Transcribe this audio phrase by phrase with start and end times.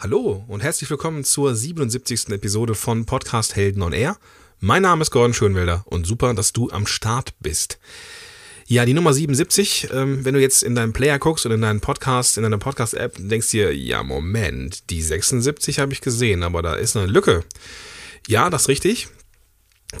[0.00, 2.28] Hallo und herzlich willkommen zur 77.
[2.28, 4.16] Episode von Podcast Helden on Air.
[4.60, 7.80] Mein Name ist Gordon Schönwelder und super, dass du am Start bist.
[8.68, 11.80] Ja, die Nummer 77, ähm, wenn du jetzt in deinen Player guckst und in deinen
[11.80, 16.74] Podcast, in deiner Podcast-App, denkst dir, ja, Moment, die 76 habe ich gesehen, aber da
[16.74, 17.42] ist eine Lücke.
[18.28, 19.08] Ja, das ist richtig.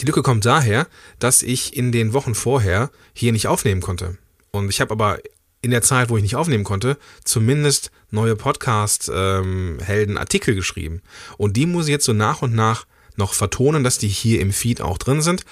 [0.00, 0.86] Die Lücke kommt daher,
[1.18, 4.16] dass ich in den Wochen vorher hier nicht aufnehmen konnte.
[4.52, 5.18] Und ich habe aber
[5.60, 11.02] in der Zeit, wo ich nicht aufnehmen konnte, zumindest neue Podcast-Helden ähm, geschrieben.
[11.36, 14.52] Und die muss ich jetzt so nach und nach noch vertonen, dass die hier im
[14.52, 15.44] Feed auch drin sind.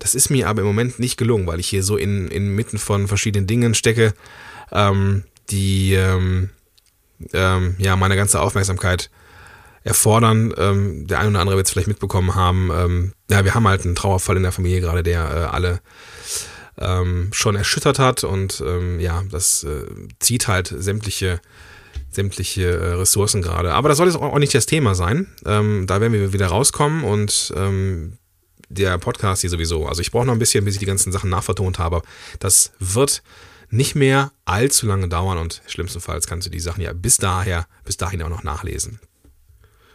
[0.00, 3.06] Das ist mir aber im Moment nicht gelungen, weil ich hier so in, inmitten von
[3.06, 4.12] verschiedenen Dingen stecke,
[4.72, 6.50] ähm, die ähm,
[7.32, 9.10] ähm, ja meine ganze Aufmerksamkeit
[9.84, 10.52] erfordern.
[10.56, 12.70] Ähm, der eine oder andere wird es vielleicht mitbekommen haben.
[12.72, 15.80] Ähm, ja, wir haben halt einen Trauerfall in der Familie gerade, der äh, alle
[16.78, 19.84] ähm, schon erschüttert hat und ähm, ja, das äh,
[20.18, 21.40] zieht halt sämtliche
[22.10, 23.72] sämtliche äh, Ressourcen gerade.
[23.72, 25.28] Aber das soll jetzt auch nicht das Thema sein.
[25.46, 28.18] Ähm, da werden wir wieder rauskommen und ähm,
[28.68, 29.86] der Podcast hier sowieso.
[29.86, 32.02] Also ich brauche noch ein bisschen, bis ich die ganzen Sachen nachvertont habe.
[32.38, 33.22] Das wird
[33.70, 37.96] nicht mehr allzu lange dauern und schlimmstenfalls kannst du die Sachen ja bis daher, bis
[37.96, 39.00] dahin auch noch nachlesen.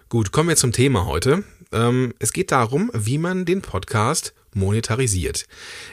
[0.10, 1.44] Gut, kommen wir zum Thema heute.
[1.72, 5.46] Ähm, es geht darum, wie man den Podcast monetarisiert.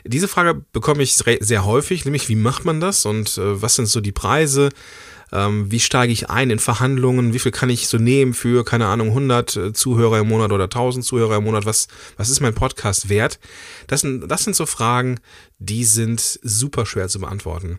[0.05, 3.87] Diese Frage bekomme ich sehr häufig, nämlich wie macht man das und äh, was sind
[3.87, 4.70] so die Preise?
[5.34, 8.87] ähm, wie steige ich ein in Verhandlungen, wie viel kann ich so nehmen für, keine
[8.87, 12.55] Ahnung, 100 äh, Zuhörer im Monat oder 1000 Zuhörer im Monat, was, was ist mein
[12.55, 13.41] Podcast wert?
[13.89, 15.19] Das sind, das sind so Fragen,
[15.59, 17.79] die sind super schwer zu beantworten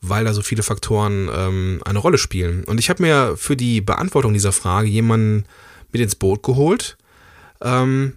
[0.00, 2.62] weil da so viele Faktoren ähm, eine Rolle spielen.
[2.62, 5.42] Und ich habe mir für die Beantwortung dieser Frage jemanden
[5.90, 6.96] mit ins Boot geholt,
[7.60, 8.12] ähm,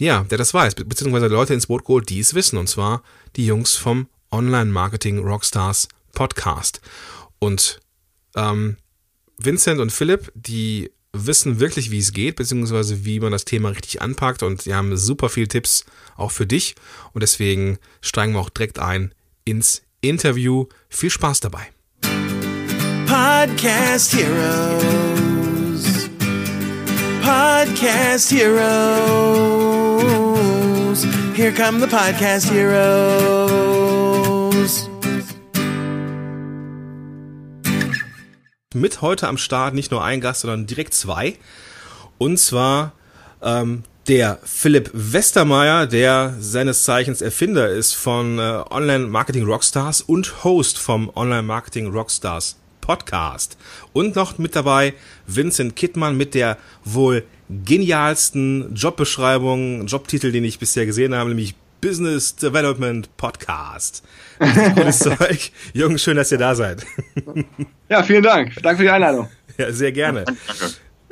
[0.00, 3.02] ja, der das weiß, beziehungsweise Leute ins Boot geholt, die es wissen, und zwar
[3.36, 6.80] die Jungs vom Online Marketing Rockstars Podcast.
[7.38, 7.80] Und
[8.34, 8.76] ähm,
[9.38, 14.00] Vincent und Philipp, die wissen wirklich, wie es geht, beziehungsweise wie man das Thema richtig
[14.00, 15.84] anpackt und die haben super viele Tipps
[16.16, 16.76] auch für dich
[17.12, 19.12] und deswegen steigen wir auch direkt ein
[19.44, 20.66] ins Interview.
[20.88, 21.68] Viel Spaß dabei.
[23.06, 26.08] Podcast Heroes.
[27.22, 29.79] Podcast Heroes.
[31.40, 32.90] Here come the Podcast Heroes.
[38.74, 41.38] mit heute am Start nicht nur ein Gast, sondern direkt zwei.
[42.18, 42.92] Und zwar
[43.40, 50.44] ähm, der Philipp Westermeier, der seines Zeichens Erfinder ist von äh, Online Marketing Rockstars und
[50.44, 53.56] Host vom Online Marketing Rockstars Podcast.
[53.92, 54.94] Und noch mit dabei
[55.26, 57.24] Vincent Kittmann mit der wohl
[57.64, 64.04] genialsten Jobbeschreibung, Jobtitel, den ich bisher gesehen habe, nämlich Business Development Podcast.
[64.74, 65.50] Gutes Zeug.
[65.72, 66.84] Jungs, schön, dass ihr da seid.
[67.88, 68.54] Ja, vielen Dank.
[68.62, 69.28] Danke für die Einladung.
[69.56, 70.24] Ja, sehr gerne.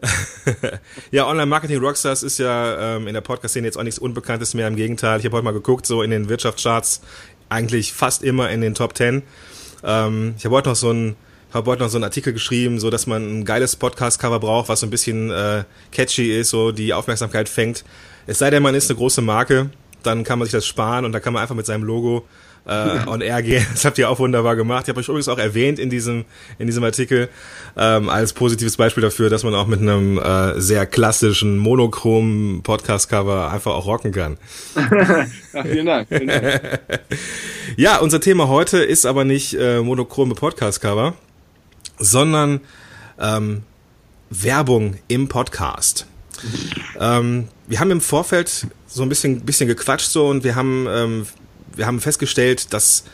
[1.11, 4.69] ja, Online Marketing Rockstars ist ja ähm, in der Podcast-Szene jetzt auch nichts Unbekanntes mehr.
[4.69, 7.03] Im Gegenteil, ich habe heute mal geguckt, so in den Wirtschaftscharts
[7.49, 9.23] eigentlich fast immer in den Top 10.
[9.85, 11.17] Ähm, ich habe heute noch so ein
[11.53, 14.81] habe heute noch so einen Artikel geschrieben, so dass man ein geiles Podcast-Cover braucht, was
[14.81, 17.85] so ein bisschen äh, catchy ist, so die Aufmerksamkeit fängt.
[18.27, 19.71] Es sei denn, man ist eine große Marke,
[20.03, 22.27] dann kann man sich das sparen und dann kann man einfach mit seinem Logo
[22.69, 23.67] äh, on air gehen.
[23.73, 24.85] Das habt ihr auch wunderbar gemacht.
[24.85, 26.25] Ich habe euch übrigens auch erwähnt in diesem,
[26.59, 27.29] in diesem Artikel
[27.77, 33.51] ähm, als positives Beispiel dafür, dass man auch mit einem äh, sehr klassischen, monochromen Podcast-Cover
[33.51, 34.37] einfach auch rocken kann.
[35.53, 36.09] ja, vielen Dank.
[36.09, 36.81] Vielen Dank.
[37.77, 41.15] ja, unser Thema heute ist aber nicht äh, monochrome Podcast-Cover,
[41.99, 42.61] sondern
[43.19, 43.63] ähm,
[44.31, 46.07] Werbung im Podcast.
[46.99, 51.27] Ähm, wir haben im Vorfeld so ein bisschen, bisschen gequatscht so und wir haben, ähm,
[51.75, 53.05] wir haben festgestellt, dass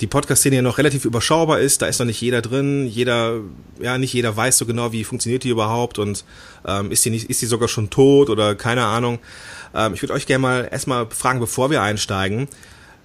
[0.00, 1.80] die Podcast-Szene ja noch relativ überschaubar ist.
[1.80, 2.86] Da ist noch nicht jeder drin.
[2.86, 3.40] Jeder,
[3.80, 6.24] ja, nicht jeder weiß so genau, wie funktioniert die überhaupt und
[6.66, 9.20] ähm, ist die nicht, ist die sogar schon tot oder keine Ahnung.
[9.74, 12.48] Ähm, ich würde euch gerne mal erstmal fragen, bevor wir einsteigen,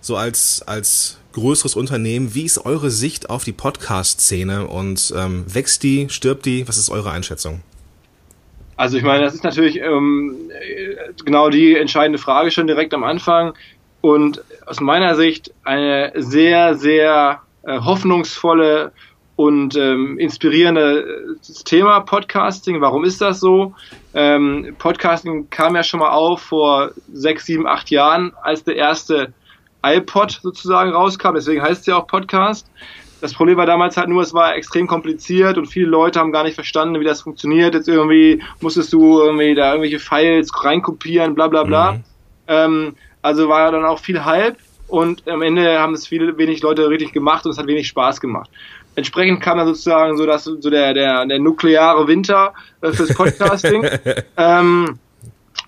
[0.01, 5.84] so als, als größeres Unternehmen, wie ist eure Sicht auf die Podcast-Szene und ähm, wächst
[5.84, 6.67] die, stirbt die?
[6.67, 7.62] Was ist eure Einschätzung?
[8.75, 10.51] Also ich meine, das ist natürlich ähm,
[11.25, 13.54] genau die entscheidende Frage schon direkt am Anfang
[14.01, 18.94] und aus meiner Sicht eine sehr, sehr äh, hoffnungsvolle
[19.36, 22.81] und ähm, inspirierende äh, Thema Podcasting.
[22.81, 23.74] Warum ist das so?
[24.13, 29.33] Ähm, Podcasting kam ja schon mal auf vor sechs, sieben, acht Jahren, als der erste
[29.84, 31.36] iPod sozusagen rauskam.
[31.36, 32.70] Deswegen heißt es ja auch Podcast.
[33.22, 36.44] Das Problem war damals halt nur, es war extrem kompliziert und viele Leute haben gar
[36.44, 37.74] nicht verstanden, wie das funktioniert.
[37.74, 41.92] Jetzt irgendwie musstest du irgendwie da irgendwelche Files reinkopieren, bla bla bla.
[41.94, 42.04] Mhm.
[42.48, 46.90] Ähm, also war dann auch viel Hype und am Ende haben es viele wenig Leute
[46.90, 48.50] richtig gemacht und es hat wenig Spaß gemacht.
[48.96, 53.86] Entsprechend kam dann sozusagen so, dass so der, der, der nukleare Winter äh, fürs Podcasting.
[54.38, 54.98] ähm,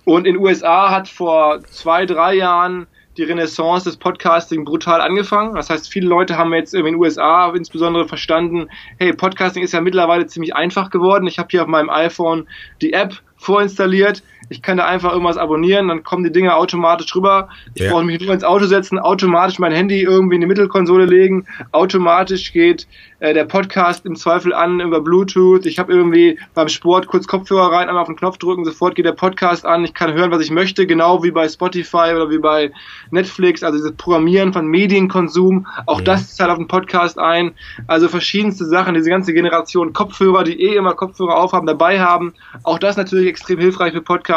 [0.06, 2.88] und in USA hat vor zwei, drei Jahren
[3.18, 5.56] die Renaissance des Podcasting brutal angefangen.
[5.56, 8.70] Das heißt, viele Leute haben jetzt in den USA insbesondere verstanden,
[9.00, 11.28] hey, Podcasting ist ja mittlerweile ziemlich einfach geworden.
[11.28, 12.48] Ich habe hier auf meinem iPhone
[12.82, 14.24] die App vorinstalliert.
[14.50, 17.50] Ich kann da einfach irgendwas abonnieren, dann kommen die Dinge automatisch rüber.
[17.74, 17.92] Ich ja.
[17.92, 22.52] brauche mich nur ins Auto setzen, automatisch mein Handy irgendwie in die Mittelkonsole legen, automatisch
[22.52, 22.88] geht
[23.20, 25.66] äh, der Podcast im Zweifel an über Bluetooth.
[25.66, 29.06] Ich habe irgendwie beim Sport kurz Kopfhörer rein, einmal auf den Knopf drücken, sofort geht
[29.06, 29.86] der Podcast an.
[29.86, 32.72] Ich kann hören, was ich möchte, genau wie bei Spotify oder wie bei
[33.12, 33.64] Netflix.
[33.64, 36.06] Also dieses Programmieren von Medienkonsum, auch ja.
[36.06, 37.52] das zahlt auf den Podcast ein.
[37.88, 42.34] Also verschiedenste Sachen, diese ganze Generation Kopfhörer, die eh immer Kopfhörer aufhaben, dabei haben.
[42.64, 44.31] Auch das natürlich extrem hilfreich für Podcasts.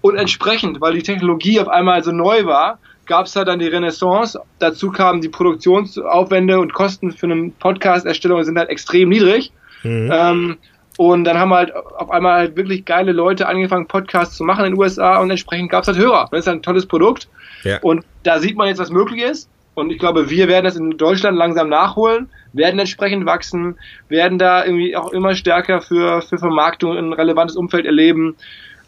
[0.00, 3.66] Und entsprechend, weil die Technologie auf einmal so neu war, gab es da dann die
[3.66, 4.38] Renaissance.
[4.58, 9.52] Dazu kamen die Produktionsaufwände und Kosten für eine Podcast-Erstellung sind halt extrem niedrig.
[9.82, 10.10] Mhm.
[10.12, 10.56] Ähm,
[10.98, 14.72] und dann haben halt auf einmal halt wirklich geile Leute angefangen, Podcasts zu machen in
[14.72, 16.28] den USA und entsprechend gab es halt Hörer.
[16.30, 17.28] Das ist ein tolles Produkt.
[17.62, 17.78] Ja.
[17.82, 19.48] Und da sieht man jetzt, was möglich ist.
[19.74, 23.78] Und ich glaube, wir werden das in Deutschland langsam nachholen, werden entsprechend wachsen,
[24.08, 28.34] werden da irgendwie auch immer stärker für, für Vermarktung ein relevantes Umfeld erleben.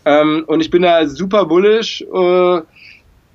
[0.04, 2.02] Ähm, und ich bin da super bullish.
[2.02, 2.60] Äh,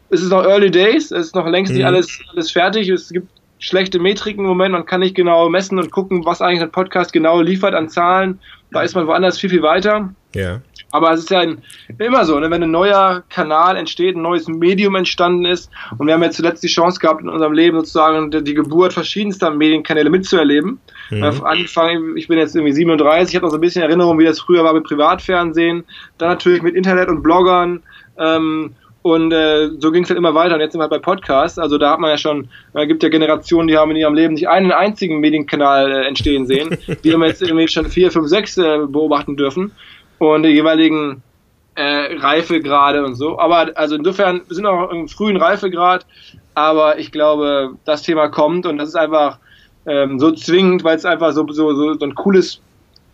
[0.10, 1.88] es ist noch Early Days, es ist noch längst nicht mhm.
[1.88, 2.90] alles, alles fertig.
[2.90, 3.28] Es gibt
[3.60, 7.14] schlechte Metriken im Moment, man kann nicht genau messen und gucken, was eigentlich ein Podcast
[7.14, 8.40] genau liefert an Zahlen.
[8.72, 10.14] Da ist man woanders viel, viel weiter.
[10.34, 10.62] Ja.
[10.96, 11.62] Aber es ist ja ein,
[12.00, 12.50] immer so, ne?
[12.50, 16.64] wenn ein neuer Kanal entsteht, ein neues Medium entstanden ist und wir haben jetzt zuletzt
[16.64, 20.80] die Chance gehabt, in unserem Leben sozusagen die Geburt verschiedenster Medienkanäle mitzuerleben.
[21.10, 21.24] Mhm.
[21.24, 24.26] Äh, Angefangen, ich bin jetzt irgendwie 37, ich habe noch so ein bisschen Erinnerung, wie
[24.26, 25.84] das früher war mit Privatfernsehen,
[26.18, 27.84] dann natürlich mit Internet und Bloggern.
[28.18, 28.76] Ähm,
[29.06, 30.56] und äh, so ging es halt immer weiter.
[30.56, 31.60] Und jetzt sind wir halt bei Podcasts.
[31.60, 34.34] Also da hat man ja schon, da gibt ja Generationen, die haben in ihrem Leben
[34.34, 36.76] nicht einen einzigen Medienkanal äh, entstehen sehen.
[37.04, 39.74] Die haben jetzt irgendwie schon vier, fünf, sechs äh, beobachten dürfen.
[40.20, 41.22] Und die jeweiligen
[41.76, 43.38] äh, Reifegrade und so.
[43.40, 46.06] Aber also insofern, wir sind noch im frühen Reifegrad.
[46.54, 49.40] Aber ich glaube, das Thema kommt und das ist einfach
[49.86, 52.62] ähm, so zwingend, weil es einfach so, so, so, so ein cooles,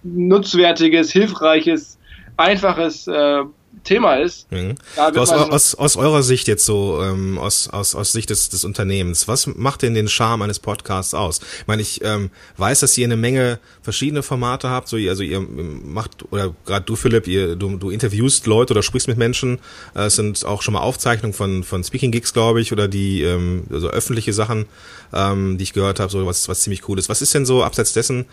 [0.03, 1.97] nutzwertiges, hilfreiches,
[2.37, 3.43] einfaches äh,
[3.83, 4.51] Thema ist.
[4.51, 4.75] Mhm.
[4.95, 9.27] Aus, aus, aus, eurer Sicht jetzt so, ähm, aus, aus, aus Sicht des, des Unternehmens,
[9.27, 11.39] was macht denn den Charme eines Podcasts aus?
[11.59, 15.39] Ich meine, ich ähm, weiß, dass ihr eine Menge verschiedene Formate habt, so also ihr
[15.39, 19.59] macht, oder gerade du Philipp, ihr, du, du interviewst Leute oder sprichst mit Menschen,
[19.95, 23.23] äh, es sind auch schon mal Aufzeichnungen von, von Speaking Gigs, glaube ich, oder die
[23.23, 24.65] ähm, also öffentliche Sachen,
[25.13, 27.09] ähm, die ich gehört habe, so was, was ziemlich cool ist.
[27.09, 28.25] Was ist denn so abseits dessen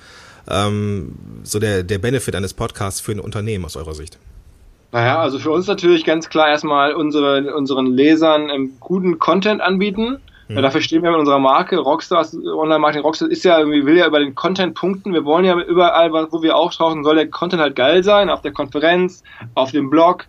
[0.51, 4.19] ähm, so der, der Benefit eines Podcasts für ein Unternehmen aus eurer Sicht?
[4.91, 10.19] Naja, also für uns natürlich ganz klar erstmal unsere, unseren Lesern ähm, guten Content anbieten.
[10.49, 10.57] Mhm.
[10.57, 11.77] Ja, dafür stehen wir mit unserer Marke.
[11.77, 15.13] Rockstars, Online-Marketing Rockstars ist ja irgendwie, will ja über den Content punkten.
[15.13, 18.31] Wir wollen ja überall, wo wir auftauchen, soll der Content halt geil sein.
[18.31, 19.23] Auf der Konferenz,
[19.55, 20.27] auf dem Blog,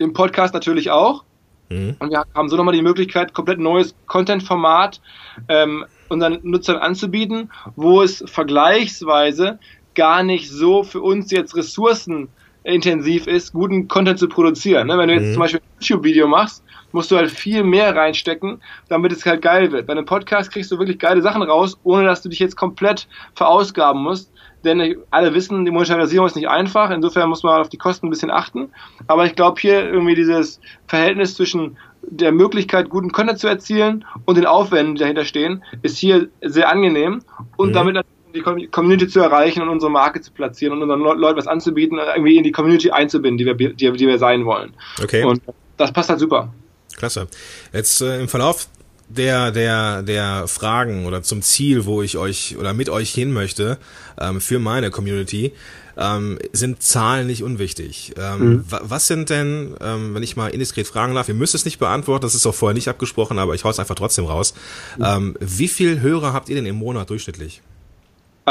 [0.00, 1.22] im Podcast natürlich auch.
[1.68, 1.94] Mhm.
[2.00, 5.00] Und wir haben so nochmal die Möglichkeit, komplett neues Content-Format
[5.48, 9.60] ähm, unseren Nutzern anzubieten, wo es vergleichsweise
[9.94, 12.28] gar nicht so für uns jetzt Ressourcen
[12.64, 14.88] intensiv ist, guten Content zu produzieren.
[14.88, 14.98] Ne?
[14.98, 15.32] Wenn du jetzt mhm.
[15.32, 19.72] zum Beispiel ein YouTube-Video machst, musst du halt viel mehr reinstecken, damit es halt geil
[19.72, 19.86] wird.
[19.86, 23.08] Bei einem Podcast kriegst du wirklich geile Sachen raus, ohne dass du dich jetzt komplett
[23.34, 24.32] verausgaben musst.
[24.64, 26.90] Denn alle wissen, die Monetarisierung ist nicht einfach.
[26.90, 28.70] Insofern muss man auf die Kosten ein bisschen achten.
[29.06, 34.36] Aber ich glaube hier irgendwie dieses Verhältnis zwischen der Möglichkeit, guten Content zu erzielen und
[34.36, 37.22] den Aufwänden, die dahinter stehen, ist hier sehr angenehm
[37.56, 37.72] und mhm.
[37.74, 37.96] damit
[38.34, 42.36] die Community zu erreichen und unsere Marke zu platzieren und unseren Leuten was anzubieten, irgendwie
[42.36, 44.74] in die Community einzubinden, die wir, die, die wir sein wollen.
[45.02, 45.24] Okay.
[45.24, 45.42] Und
[45.76, 46.52] das passt halt super.
[46.96, 47.28] Klasse.
[47.72, 48.68] Jetzt äh, im Verlauf
[49.08, 53.78] der, der, der Fragen oder zum Ziel, wo ich euch oder mit euch hin möchte,
[54.20, 55.52] ähm, für meine Community,
[55.96, 58.14] ähm, sind Zahlen nicht unwichtig.
[58.16, 58.64] Ähm, mhm.
[58.68, 62.22] Was sind denn, ähm, wenn ich mal indiskret fragen darf, ihr müsst es nicht beantworten,
[62.22, 64.54] das ist auch vorher nicht abgesprochen, aber ich hau's einfach trotzdem raus.
[64.96, 65.04] Mhm.
[65.04, 67.62] Ähm, wie viel Hörer habt ihr denn im Monat durchschnittlich?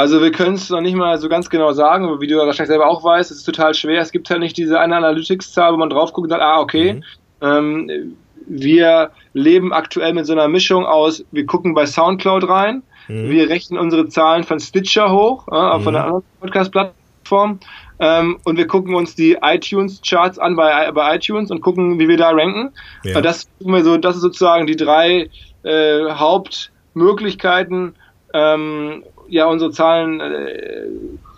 [0.00, 2.68] Also wir können es noch nicht mal so ganz genau sagen, aber wie du wahrscheinlich
[2.68, 4.00] selber auch weißt, es ist total schwer.
[4.00, 6.94] Es gibt halt nicht diese eine Analytics-Zahl, wo man drauf guckt und sagt, ah, okay,
[6.94, 7.02] mhm.
[7.42, 8.16] ähm,
[8.46, 13.28] wir leben aktuell mit so einer Mischung aus, wir gucken bei Soundcloud rein, mhm.
[13.28, 15.82] wir rechnen unsere Zahlen von Stitcher hoch, äh, mhm.
[15.82, 17.58] von einer anderen Podcast-Plattform
[17.98, 22.16] ähm, und wir gucken uns die iTunes-Charts an bei, bei iTunes und gucken, wie wir
[22.16, 22.72] da ranken.
[23.04, 23.20] Ja.
[23.20, 25.28] Das, so, das ist sozusagen die drei
[25.62, 27.96] äh, Hauptmöglichkeiten,
[28.32, 30.86] ähm, ja unsere Zahlen äh,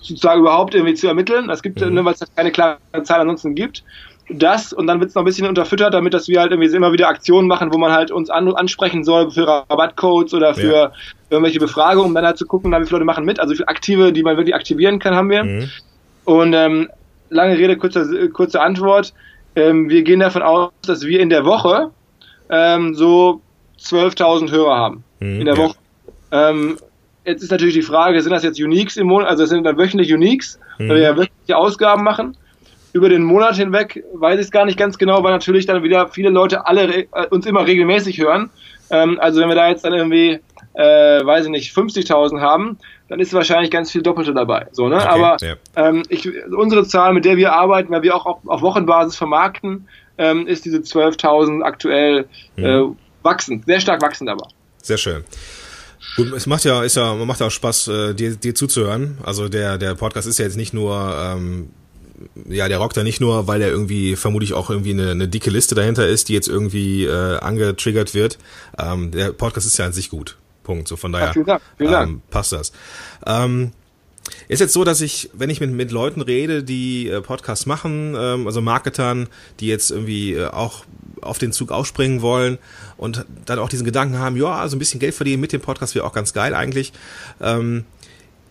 [0.00, 1.50] sozusagen überhaupt irgendwie zu ermitteln.
[1.50, 1.94] Es gibt, mhm.
[1.94, 3.84] ne, weil es keine klare Zahl ansonsten gibt.
[4.28, 6.92] Das und dann wird es noch ein bisschen unterfüttert, damit dass wir halt irgendwie immer
[6.92, 10.92] wieder Aktionen machen, wo man halt uns an, ansprechen soll für Rabattcodes oder für
[11.28, 13.40] irgendwelche Befragungen, um dann halt zu gucken, wie viele Leute machen mit.
[13.40, 15.44] Also wie viele Aktive, die man wirklich aktivieren kann, haben wir.
[15.44, 15.70] Mhm.
[16.24, 16.88] Und ähm,
[17.30, 19.12] lange Rede, kurze, kurze Antwort.
[19.56, 21.90] Ähm, wir gehen davon aus, dass wir in der Woche
[22.48, 23.40] ähm, so
[23.80, 25.04] 12.000 Hörer haben.
[25.20, 25.62] Mhm, in der ja.
[25.62, 25.76] Woche.
[26.30, 26.76] Ähm,
[27.24, 30.12] jetzt ist natürlich die Frage, sind das jetzt Uniques im Monat, also sind dann wöchentlich
[30.12, 30.88] Uniques, mhm.
[30.88, 32.36] weil wir ja wöchentliche Ausgaben machen.
[32.92, 36.08] Über den Monat hinweg weiß ich es gar nicht ganz genau, weil natürlich dann wieder
[36.08, 38.50] viele Leute alle äh, uns immer regelmäßig hören.
[38.90, 40.40] Ähm, also wenn wir da jetzt dann irgendwie,
[40.74, 44.66] äh, weiß ich nicht, 50.000 haben, dann ist wahrscheinlich ganz viel Doppelte dabei.
[44.72, 44.96] So, ne?
[44.96, 45.54] Okay, Aber ja.
[45.76, 49.88] ähm, ich, unsere Zahl, mit der wir arbeiten, weil wir auch auf, auf Wochenbasis vermarkten,
[50.18, 52.26] ähm, ist diese 12.000 aktuell
[52.56, 52.64] mhm.
[52.64, 52.82] äh,
[53.22, 54.48] wachsend, sehr stark wachsend aber.
[54.82, 55.24] Sehr schön.
[56.16, 59.18] Gut, es macht ja, ist ja, macht ja auch Spaß, äh, dir, dir zuzuhören.
[59.22, 61.70] Also der, der Podcast ist ja jetzt nicht nur, ähm,
[62.48, 65.50] ja, der rockt ja nicht nur, weil er irgendwie vermutlich auch irgendwie eine, eine dicke
[65.50, 68.38] Liste dahinter ist, die jetzt irgendwie äh, angetriggert wird.
[68.78, 70.36] Ähm, der Podcast ist ja an sich gut.
[70.62, 70.88] Punkt.
[70.88, 72.10] So von daher ja, vielen Dank, vielen Dank.
[72.10, 72.72] Ähm, passt das.
[73.26, 73.72] Ähm,
[74.48, 78.14] ist jetzt so, dass ich, wenn ich mit, mit Leuten rede, die äh, Podcasts machen,
[78.16, 79.28] ähm, also Marketern,
[79.60, 80.84] die jetzt irgendwie äh, auch
[81.22, 82.58] auf den Zug aufspringen wollen
[82.96, 85.94] und dann auch diesen Gedanken haben, ja, also ein bisschen Geld verdienen mit dem Podcast
[85.94, 86.92] wäre auch ganz geil eigentlich.
[87.40, 87.84] Ähm,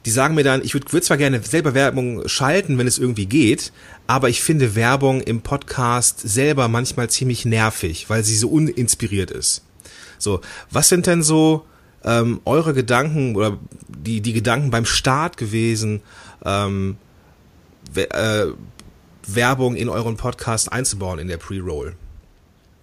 [0.05, 3.27] die sagen mir dann, ich würde würd zwar gerne selber Werbung schalten, wenn es irgendwie
[3.27, 3.71] geht,
[4.07, 9.63] aber ich finde Werbung im Podcast selber manchmal ziemlich nervig, weil sie so uninspiriert ist.
[10.17, 11.65] So, was sind denn so
[12.03, 16.01] ähm, eure Gedanken oder die, die Gedanken beim Start gewesen,
[16.43, 16.97] ähm,
[17.95, 18.45] äh,
[19.27, 21.95] Werbung in euren Podcast einzubauen in der Pre-Roll?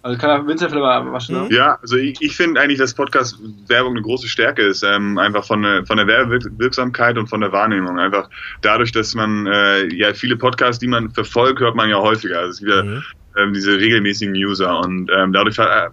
[0.01, 1.47] Also kann er Vincent vielleicht mal was ne?
[1.51, 5.61] Ja, also ich, ich finde eigentlich, dass Podcast-Werbung eine große Stärke ist, ähm, einfach von
[5.61, 7.99] der, von der Werbewirksamkeit und von der Wahrnehmung.
[7.99, 8.29] Einfach
[8.61, 12.39] dadurch, dass man äh, ja viele Podcasts, die man verfolgt, hört man ja häufiger.
[12.39, 13.03] Also es gibt mhm.
[13.37, 15.89] ähm, diese regelmäßigen User und ähm, dadurch äh,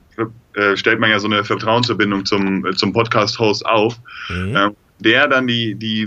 [0.54, 3.96] äh, stellt man ja so eine Vertrauensverbindung zum, zum Podcast-Host auf,
[4.28, 4.56] mhm.
[4.56, 6.04] ähm, der dann die, die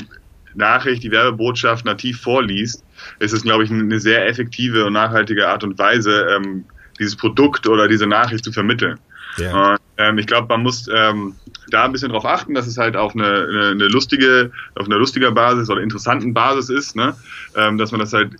[0.55, 2.83] Nachricht, die Werbebotschaft nativ vorliest,
[3.19, 6.65] ist es, glaube ich, eine sehr effektive und nachhaltige Art und Weise, ähm,
[6.99, 8.99] dieses Produkt oder diese Nachricht zu vermitteln.
[9.37, 9.71] Ja.
[9.71, 11.35] Und, ähm, ich glaube, man muss ähm,
[11.69, 14.97] da ein bisschen drauf achten, dass es halt auf eine, eine, eine lustige, auf einer
[14.97, 17.15] lustiger Basis oder interessanten Basis ist, ne?
[17.55, 18.33] ähm, dass man das halt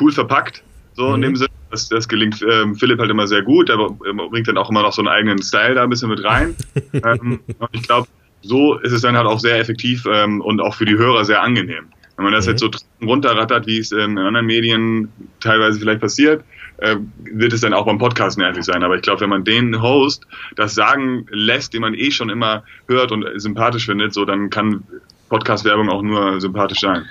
[0.00, 0.62] cool verpackt,
[0.94, 1.14] so mhm.
[1.16, 1.48] in dem Sinne.
[1.70, 3.68] Das, das gelingt ähm, Philipp halt immer sehr gut.
[3.68, 6.56] Er bringt dann auch immer noch so einen eigenen Style da ein bisschen mit rein.
[6.94, 8.08] ähm, und ich glaube,
[8.40, 11.42] so ist es dann halt auch sehr effektiv ähm, und auch für die Hörer sehr
[11.42, 11.88] angenehm.
[12.16, 12.52] Wenn man das mhm.
[12.52, 12.70] jetzt so
[13.02, 16.42] runterrattert, wie es in anderen Medien teilweise vielleicht passiert,
[16.78, 18.82] äh, wird es dann auch beim Podcast nervig sein.
[18.82, 22.62] Aber ich glaube, wenn man den Host das sagen lässt, den man eh schon immer
[22.86, 24.84] hört und sympathisch findet, so dann kann
[25.28, 27.06] Podcast-Werbung auch nur sympathisch sein.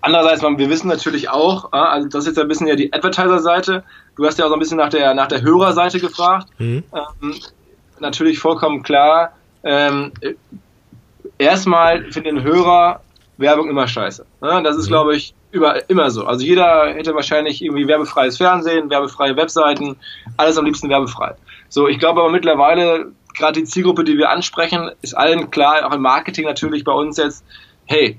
[0.00, 3.84] Andererseits, wir wissen natürlich auch, also das ist jetzt ein bisschen ja die Advertiser-Seite.
[4.16, 6.48] Du hast ja auch so ein bisschen nach der, nach der Hörerseite gefragt.
[6.58, 6.84] Mhm.
[6.94, 7.34] Ähm,
[8.00, 9.32] natürlich vollkommen klar.
[9.64, 10.12] Ähm,
[11.38, 13.00] erstmal finden Hörer
[13.38, 14.24] Werbung immer scheiße.
[14.40, 14.90] Das ist, mhm.
[14.90, 16.24] glaube ich, über, immer so.
[16.24, 19.96] Also jeder hätte wahrscheinlich irgendwie werbefreies Fernsehen, werbefreie Webseiten,
[20.36, 21.34] alles am liebsten werbefrei.
[21.68, 25.94] So, ich glaube aber mittlerweile, gerade die Zielgruppe, die wir ansprechen, ist allen klar, auch
[25.94, 27.44] im Marketing natürlich bei uns jetzt,
[27.86, 28.18] hey,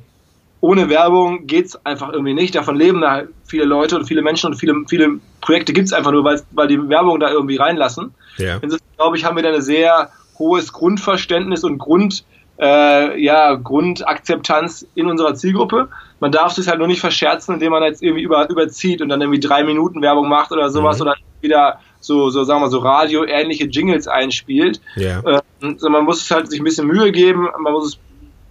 [0.62, 2.56] ohne Werbung geht's einfach irgendwie nicht.
[2.56, 6.24] Davon leben da viele Leute und viele Menschen und viele, viele Projekte gibt's einfach nur,
[6.24, 8.14] weil, weil die Werbung da irgendwie reinlassen.
[8.38, 8.60] Ja.
[8.62, 10.10] Insofern glaube ich, haben wir da ein sehr
[10.40, 12.24] hohes Grundverständnis und Grund,
[12.62, 15.90] äh, ja, Grundakzeptanz in unserer Zielgruppe.
[16.24, 19.20] Man darf sich halt nur nicht verscherzen, indem man jetzt irgendwie über, überzieht und dann
[19.20, 21.02] irgendwie drei Minuten Werbung macht oder sowas mhm.
[21.02, 24.80] oder wieder so, so sagen wir so Radio-ähnliche Jingles einspielt.
[24.96, 25.42] Yeah.
[25.62, 27.98] Ähm, so, man muss halt sich ein bisschen Mühe geben, man muss es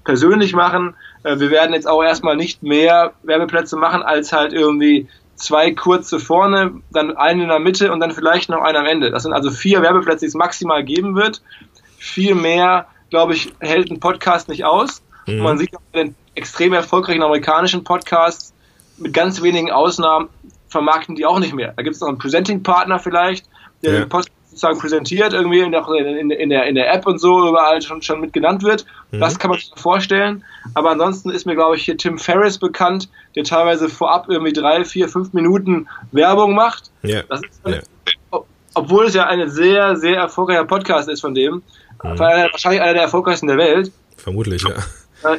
[0.05, 0.97] persönlich machen.
[1.23, 6.19] Äh, wir werden jetzt auch erstmal nicht mehr Werbeplätze machen als halt irgendwie zwei kurze
[6.19, 9.11] vorne, dann einen in der Mitte und dann vielleicht noch einen am Ende.
[9.11, 11.41] Das sind also vier Werbeplätze, die es maximal geben wird.
[11.97, 15.03] Viel mehr glaube ich, hält ein Podcast nicht aus.
[15.27, 15.39] Mhm.
[15.39, 18.53] Man sieht auch bei den extrem erfolgreichen amerikanischen Podcasts,
[18.99, 20.29] mit ganz wenigen Ausnahmen,
[20.69, 21.73] vermarkten die auch nicht mehr.
[21.77, 23.47] Da gibt es noch einen Presenting-Partner vielleicht,
[23.83, 23.99] der ja.
[24.01, 27.81] den Podcast sozusagen präsentiert, irgendwie in der, in, der, in der App und so überall
[27.81, 28.85] schon, schon mit genannt wird.
[29.11, 29.21] Mhm.
[29.21, 30.45] Das kann man sich vorstellen.
[30.75, 34.85] Aber ansonsten ist mir, glaube ich, hier Tim Ferriss bekannt, der teilweise vorab irgendwie drei,
[34.85, 36.91] vier, fünf Minuten Werbung macht.
[37.03, 37.23] Ja.
[37.65, 38.41] Eine, ja.
[38.75, 41.63] Obwohl es ja ein sehr, sehr erfolgreicher Podcast ist von dem,
[42.03, 42.19] Mhm.
[42.19, 43.93] Wahrscheinlich einer der erfolgreichsten der Welt.
[44.17, 44.75] Vermutlich, ja.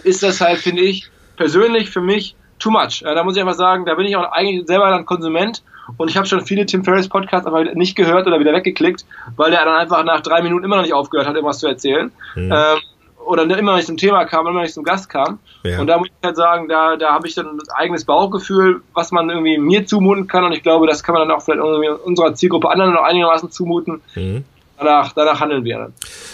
[0.04, 3.04] Ist das halt, finde ich, persönlich für mich too much.
[3.04, 5.64] Da muss ich einfach sagen, da bin ich auch eigentlich selber dann Konsument
[5.98, 9.52] und ich habe schon viele Tim Ferriss Podcasts aber nicht gehört oder wieder weggeklickt, weil
[9.52, 12.12] der dann einfach nach drei Minuten immer noch nicht aufgehört hat, irgendwas zu erzählen.
[12.36, 12.52] Mhm.
[12.52, 12.80] Ähm,
[13.26, 15.40] oder immer noch nicht zum Thema kam, immer noch nicht zum Gast kam.
[15.64, 15.80] Ja.
[15.80, 19.12] Und da muss ich halt sagen, da, da habe ich dann ein eigenes Bauchgefühl, was
[19.12, 20.44] man irgendwie mir zumuten kann.
[20.44, 23.50] Und ich glaube, das kann man dann auch vielleicht irgendwie unserer Zielgruppe anderen noch einigermaßen
[23.50, 24.02] zumuten.
[24.16, 24.44] Mhm.
[24.84, 25.94] Danach, danach handeln wir dann.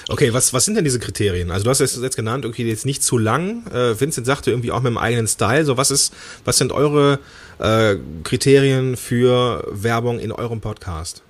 [0.10, 1.52] Okay, was, was sind denn diese Kriterien?
[1.52, 3.66] Also du hast es jetzt genannt, okay, jetzt nicht zu lang.
[3.68, 5.66] Äh, Vincent sagte irgendwie auch mit dem eigenen Style.
[5.66, 6.14] So, was ist,
[6.46, 7.20] was sind eure
[7.60, 11.24] äh, Kriterien für Werbung in eurem Podcast?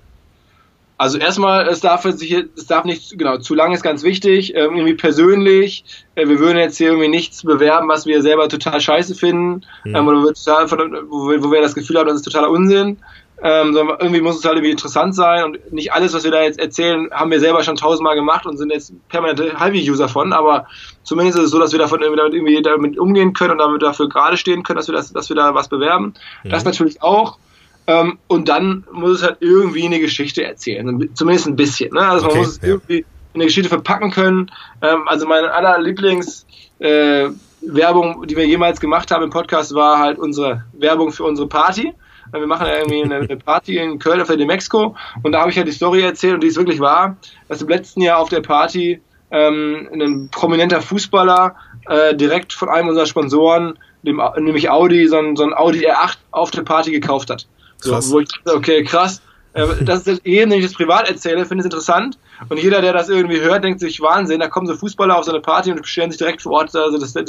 [1.00, 4.76] Also erstmal, es darf sich, es darf nicht, genau, zu lang ist ganz wichtig, ähm,
[4.76, 5.82] irgendwie persönlich.
[6.14, 9.96] Äh, wir würden jetzt hier irgendwie nichts bewerben, was wir selber total scheiße finden, mhm.
[9.96, 10.70] ähm, oder total,
[11.08, 12.98] wo, wir, wo wir das Gefühl haben, das ist totaler Unsinn.
[13.42, 16.42] Ähm, sondern irgendwie muss es halt irgendwie interessant sein und nicht alles, was wir da
[16.42, 20.66] jetzt erzählen, haben wir selber schon tausendmal gemacht und sind jetzt permanente Halbi-User von, aber
[21.04, 23.82] zumindest ist es so, dass wir davon irgendwie damit, irgendwie damit umgehen können und damit
[23.82, 26.12] dafür gerade stehen können, dass wir das, dass wir da was bewerben.
[26.44, 26.50] Mhm.
[26.50, 27.38] Das natürlich auch.
[27.86, 31.94] Ähm, und dann muss es halt irgendwie eine Geschichte erzählen, zumindest ein bisschen.
[31.94, 32.00] Ne?
[32.00, 32.68] Also man muss es ja.
[32.68, 32.98] irgendwie
[33.32, 34.50] in eine Geschichte verpacken können.
[34.82, 36.46] Ähm, also meine aller Lieblings
[36.78, 37.30] äh,
[37.62, 41.94] Werbung, die wir jemals gemacht haben im Podcast, war halt unsere Werbung für unsere Party.
[42.32, 45.40] Wir machen ja irgendwie eine, eine Party in Köln auf der De Mexico und da
[45.40, 47.16] habe ich ja die Story erzählt und die ist wirklich wahr,
[47.48, 51.54] dass im letzten Jahr auf der Party ähm, ein prominenter Fußballer
[51.86, 56.16] äh, direkt von einem unserer Sponsoren, dem, nämlich Audi, so ein, so ein Audi R8
[56.30, 57.46] auf der Party gekauft hat.
[57.80, 58.08] Krass.
[58.08, 59.22] So, wo ich dachte, okay, krass.
[59.52, 62.18] Äh, das ist eben, wenn ich das privat erzähle, finde ich es interessant.
[62.48, 65.32] Und jeder, der das irgendwie hört, denkt sich, Wahnsinn, da kommen so Fußballer auf so
[65.32, 67.24] eine Party und bestellen sich direkt vor Ort also das, das,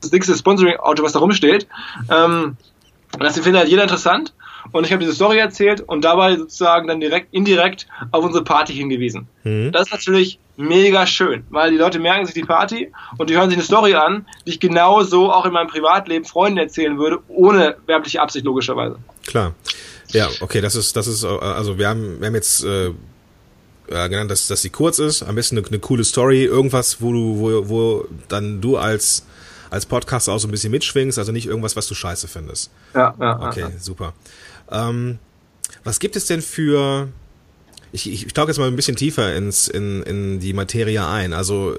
[0.00, 1.66] das dickste Sponsoring-Auto, was da rumsteht.
[2.10, 2.56] Ähm,
[3.18, 4.34] das findet halt jeder interessant.
[4.72, 8.72] Und ich habe diese Story erzählt und dabei sozusagen dann direkt, indirekt auf unsere Party
[8.72, 9.28] hingewiesen.
[9.42, 9.72] Mhm.
[9.72, 13.50] Das ist natürlich mega schön, weil die Leute merken sich die Party und die hören
[13.50, 17.76] sich eine Story an, die ich genauso auch in meinem Privatleben Freunden erzählen würde, ohne
[17.86, 18.96] werbliche Absicht logischerweise.
[19.26, 19.54] Klar.
[20.08, 22.92] Ja, okay, das ist, das ist, also wir haben, wir haben jetzt äh,
[23.88, 27.38] genannt, dass, dass sie kurz ist, am besten eine, eine coole Story, irgendwas, wo du,
[27.38, 29.26] wo, wo dann du als
[29.74, 32.70] als Podcaster auch so ein bisschen mitschwingst, also nicht irgendwas, was du scheiße findest.
[32.94, 33.40] Ja, ja.
[33.48, 33.70] Okay, ja.
[33.78, 34.14] super.
[34.70, 35.18] Ähm,
[35.82, 37.08] was gibt es denn für
[37.94, 41.32] ich, ich, ich tauche jetzt mal ein bisschen tiefer ins, in, in die Materie ein.
[41.32, 41.76] Also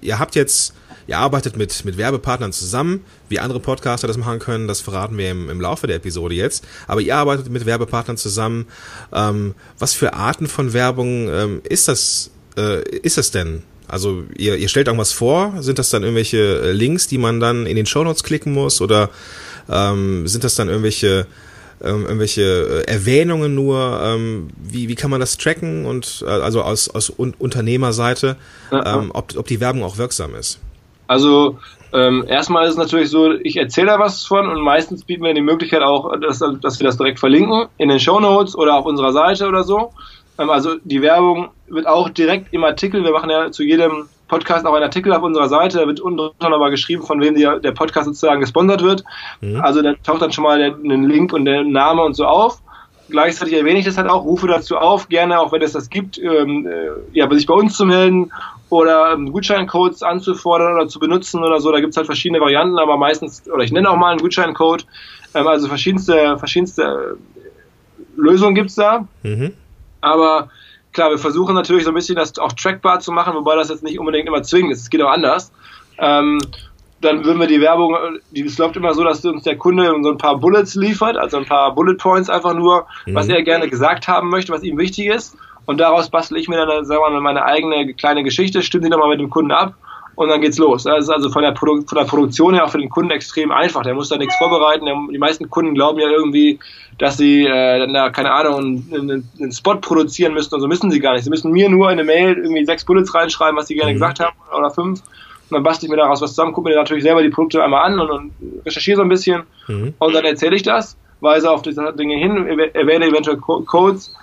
[0.00, 0.74] ihr habt jetzt,
[1.08, 5.28] ihr arbeitet mit, mit Werbepartnern zusammen, wie andere Podcaster das machen können, das verraten wir
[5.28, 6.64] im, im Laufe der Episode jetzt.
[6.86, 8.66] Aber ihr arbeitet mit Werbepartnern zusammen.
[9.12, 13.64] Ähm, was für Arten von Werbung ähm, ist das, äh, ist das denn?
[13.88, 17.76] Also ihr, ihr stellt irgendwas vor, sind das dann irgendwelche Links, die man dann in
[17.76, 18.80] den Shownotes klicken muss?
[18.80, 19.10] Oder
[19.70, 21.26] ähm, sind das dann irgendwelche
[21.82, 25.84] ähm, irgendwelche äh, Erwähnungen nur, ähm, wie, wie kann man das tracken?
[25.84, 28.36] Und äh, also aus, aus Un Unternehmerseite,
[28.72, 30.58] ähm, ob, ob die Werbung auch wirksam ist?
[31.06, 31.58] Also
[31.92, 35.34] ähm, erstmal ist es natürlich so, ich erzähle da was von und meistens bieten wir
[35.34, 38.86] die Möglichkeit auch, dass, dass wir das direkt verlinken in den Show Notes oder auf
[38.86, 39.92] unserer Seite oder so.
[40.38, 44.66] Ähm, also die Werbung wird auch direkt im Artikel, wir machen ja zu jedem Podcast
[44.66, 47.72] auch einen Artikel auf unserer Seite, da wird unten nochmal geschrieben, von wem die, der
[47.72, 49.04] Podcast sozusagen gesponsert wird.
[49.40, 49.60] Mhm.
[49.60, 52.60] Also da taucht dann schon mal ein Link und der Name und so auf.
[53.08, 56.18] Gleichzeitig erwähne ich das halt auch, rufe dazu auf, gerne, auch wenn es das gibt,
[56.18, 58.32] ähm, äh, ja, sich bei uns zu melden
[58.68, 61.70] oder ähm, Gutscheincodes anzufordern oder zu benutzen oder so.
[61.70, 64.86] Da gibt es halt verschiedene Varianten, aber meistens, oder ich nenne auch mal einen Gutscheincode.
[65.34, 67.16] Ähm, also verschiedenste, verschiedenste
[68.16, 69.06] Lösungen gibt's da.
[69.22, 69.52] Mhm.
[70.00, 70.50] Aber
[70.96, 73.82] Klar, wir versuchen natürlich so ein bisschen das auch trackbar zu machen, wobei das jetzt
[73.82, 74.80] nicht unbedingt immer zwingend ist.
[74.80, 75.52] Es geht auch anders.
[75.98, 76.38] Ähm,
[77.02, 77.94] dann würden wir die Werbung,
[78.30, 81.36] die, es läuft immer so, dass uns der Kunde so ein paar Bullets liefert, also
[81.36, 83.14] ein paar Bullet Points einfach nur, mhm.
[83.14, 85.36] was er gerne gesagt haben möchte, was ihm wichtig ist.
[85.66, 88.88] Und daraus bastel ich mir dann, sagen wir mal, meine eigene kleine Geschichte, stimme die
[88.88, 89.74] nochmal mit dem Kunden ab
[90.16, 90.84] und dann geht's los.
[90.84, 93.52] Das ist also von der, Produ von der Produktion her auch für den Kunden extrem
[93.52, 93.82] einfach.
[93.82, 94.86] Der muss da nichts vorbereiten.
[94.86, 96.58] Der, die meisten Kunden glauben ja irgendwie,
[96.98, 100.90] dass sie äh, dann da, keine Ahnung, einen, einen, Spot produzieren müssen und so müssen
[100.90, 101.24] sie gar nicht.
[101.24, 103.96] Sie müssen mir nur in eine Mail irgendwie sechs Bullets reinschreiben, was sie gerne mhm.
[103.96, 105.00] gesagt haben oder fünf.
[105.00, 107.84] Und dann bastel ich mir daraus was zusammen, gucke mir natürlich selber die Produkte einmal
[107.84, 108.32] an und, und
[108.64, 109.42] recherchiere so ein bisschen.
[109.68, 109.94] Mhm.
[109.98, 114.14] Und dann erzähle ich das, weise auf diese Dinge hin, erwähne eventuell Codes.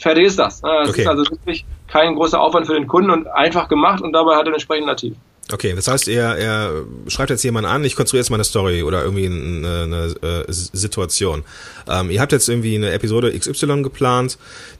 [0.00, 0.60] Fertig ist das.
[0.60, 1.02] Das okay.
[1.02, 4.42] ist also wirklich kein großer Aufwand für den Kunden und einfach gemacht und dabei hat
[4.42, 5.14] er einen entsprechenden Nativ.
[5.52, 8.82] Okay, das heißt, er, er schreibt jetzt jemanden an, ich konstruiere jetzt mal eine Story
[8.82, 9.82] oder irgendwie eine,
[10.22, 11.42] eine, äh, Situation.
[11.88, 14.38] Ähm, ihr habt jetzt irgendwie eine Episode XY geplant,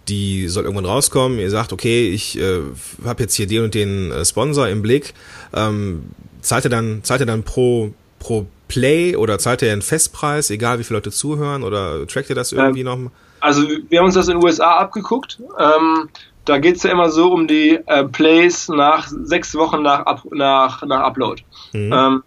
[0.09, 1.39] die soll irgendwann rauskommen.
[1.39, 2.61] Ihr sagt, okay, ich äh,
[3.05, 5.15] habe jetzt hier den und den äh, Sponsor im Blick.
[5.55, 10.51] Ähm, zahlt ihr dann, zahlt ihr dann pro, pro Play oder zahlt ihr einen Festpreis,
[10.51, 13.11] egal wie viele Leute zuhören oder trackt ihr das irgendwie ähm, noch?
[13.41, 15.41] Also wir haben uns das in den USA abgeguckt.
[15.59, 16.09] Ähm,
[16.45, 20.25] da geht es ja immer so um die äh, Plays nach sechs Wochen nach, Up,
[20.33, 21.43] nach, nach Upload.
[21.73, 21.93] Mhm.
[21.93, 22.23] Ähm,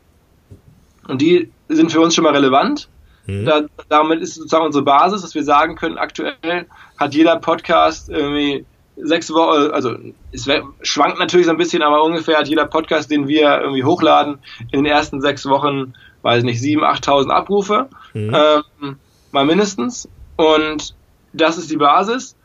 [1.08, 2.89] und die sind für uns schon mal relevant.
[3.26, 3.45] Mhm.
[3.45, 8.65] Da, damit ist sozusagen unsere Basis, dass wir sagen können, aktuell hat jeder Podcast irgendwie
[8.95, 9.95] sechs Wochen, also
[10.32, 10.47] es
[10.82, 14.39] schwankt natürlich so ein bisschen, aber ungefähr hat jeder Podcast, den wir irgendwie hochladen,
[14.71, 18.36] in den ersten sechs Wochen, weiß ich nicht, sieben, achttausend Abrufe, mhm.
[18.36, 18.95] ähm,
[19.32, 20.08] mal mindestens.
[20.36, 20.95] Und
[21.33, 22.35] das ist die Basis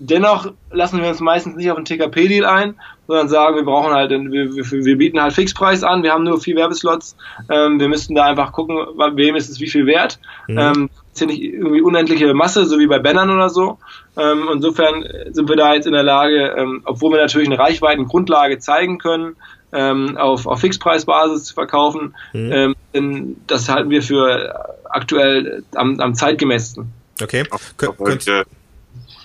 [0.00, 2.74] dennoch lassen wir uns meistens nicht auf einen TKP-Deal ein,
[3.06, 6.40] sondern sagen, wir brauchen halt, wir, wir, wir, bieten halt Fixpreis an, wir haben nur
[6.40, 7.16] vier Werbeslots,
[7.50, 8.76] ähm, wir müssten da einfach gucken,
[9.14, 10.18] wem ist es wie viel wert.
[10.48, 10.58] Mhm.
[10.58, 13.78] Ähm, ist ja nicht irgendwie unendliche Masse, so wie bei Bannern oder so.
[14.16, 18.58] Ähm, insofern sind wir da jetzt in der Lage, ähm, obwohl wir natürlich eine Reichweitengrundlage
[18.58, 19.36] zeigen können,
[19.72, 22.74] ähm, auf, auf Fixpreisbasis zu verkaufen, mhm.
[22.92, 26.99] ähm, das halten wir für aktuell am, am zeitgemäßesten.
[27.20, 27.44] Okay.
[27.76, 28.26] Kön könnt,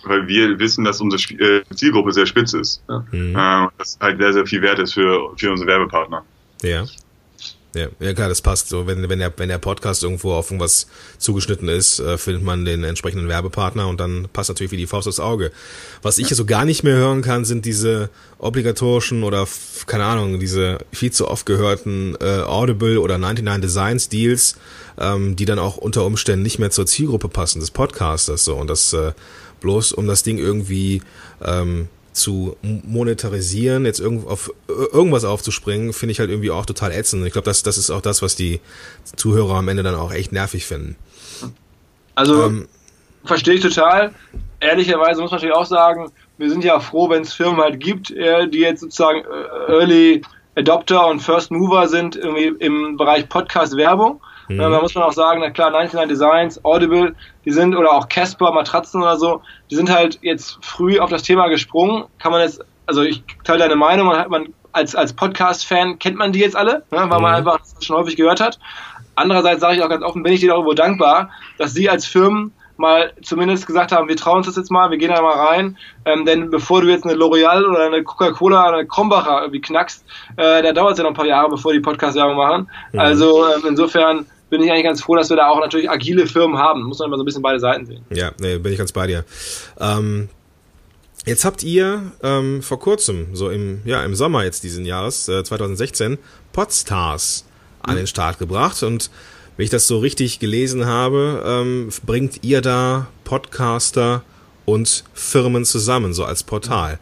[0.05, 2.81] weil wir wissen, dass unsere äh, Zielgruppe sehr spitz ist.
[2.87, 3.05] Ja.
[3.11, 3.35] Mhm.
[3.35, 6.23] Äh, das halt sehr, sehr viel wert ist für, für unsere Werbepartner.
[6.61, 6.85] Ja.
[7.75, 8.69] Ja, ja klar, das passt.
[8.69, 12.63] So, wenn, wenn, der, wenn der Podcast irgendwo auf irgendwas zugeschnitten ist, äh, findet man
[12.63, 15.51] den entsprechenden Werbepartner und dann passt natürlich wie die Faust aufs Auge.
[16.01, 19.45] Was ich so gar nicht mehr hören kann, sind diese obligatorischen oder,
[19.87, 24.55] keine Ahnung, diese viel zu oft gehörten äh, Audible oder 99 Designs Deals,
[24.99, 28.45] ähm, die dann auch unter Umständen nicht mehr zur Zielgruppe passen des Podcasters.
[28.45, 28.55] So.
[28.55, 29.13] Und das äh,
[29.61, 31.01] bloß um das Ding irgendwie
[31.43, 37.25] ähm, zu monetarisieren, jetzt irgend auf, irgendwas aufzuspringen, finde ich halt irgendwie auch total ätzend.
[37.25, 38.61] Ich glaube, das, das ist auch das, was die
[39.17, 40.95] Zuhörer am Ende dann auch echt nervig finden.
[42.15, 42.67] Also ähm,
[43.25, 44.13] verstehe ich total.
[44.61, 48.11] Ehrlicherweise muss man natürlich auch sagen, wir sind ja froh, wenn es Firmen halt gibt,
[48.11, 50.21] äh, die jetzt sozusagen äh, Early
[50.55, 54.21] Adopter und First Mover sind irgendwie im Bereich Podcast-Werbung.
[54.47, 54.57] Mhm.
[54.57, 58.51] Da muss man auch sagen, na klar, 99 Designs, Audible, die sind, oder auch Casper,
[58.51, 62.05] Matratzen oder so, die sind halt jetzt früh auf das Thema gesprungen.
[62.19, 66.17] Kann man jetzt, also ich teile deine Meinung, man hat man als, als Podcast-Fan kennt
[66.17, 67.09] man die jetzt alle, ne, weil mhm.
[67.09, 68.59] man einfach das schon häufig gehört hat.
[69.15, 72.51] Andererseits sage ich auch ganz offen, bin ich dir darüber dankbar, dass sie als Firmen
[72.77, 75.77] mal zumindest gesagt haben, wir trauen uns das jetzt mal, wir gehen da mal rein,
[76.03, 80.05] ähm, denn bevor du jetzt eine L'Oreal oder eine Coca-Cola oder eine Krombacher irgendwie knackst,
[80.35, 82.69] äh, da dauert es ja noch ein paar Jahre, bevor die Podcast-Werbung machen.
[82.91, 82.99] Mhm.
[82.99, 86.57] Also ähm, insofern bin ich eigentlich ganz froh, dass wir da auch natürlich agile Firmen
[86.57, 86.83] haben.
[86.83, 88.05] Muss man immer so ein bisschen beide Seiten sehen.
[88.09, 89.25] Ja, nee, bin ich ganz bei dir.
[89.79, 90.29] Ähm,
[91.25, 95.43] jetzt habt ihr ähm, vor kurzem, so im, ja, im Sommer jetzt diesen Jahres, äh,
[95.43, 96.17] 2016,
[96.53, 97.45] Podstars
[97.83, 97.89] mhm.
[97.89, 99.09] an den Start gebracht und
[99.57, 104.23] wenn ich das so richtig gelesen habe, ähm, bringt ihr da Podcaster
[104.65, 106.99] und Firmen zusammen, so als Portal.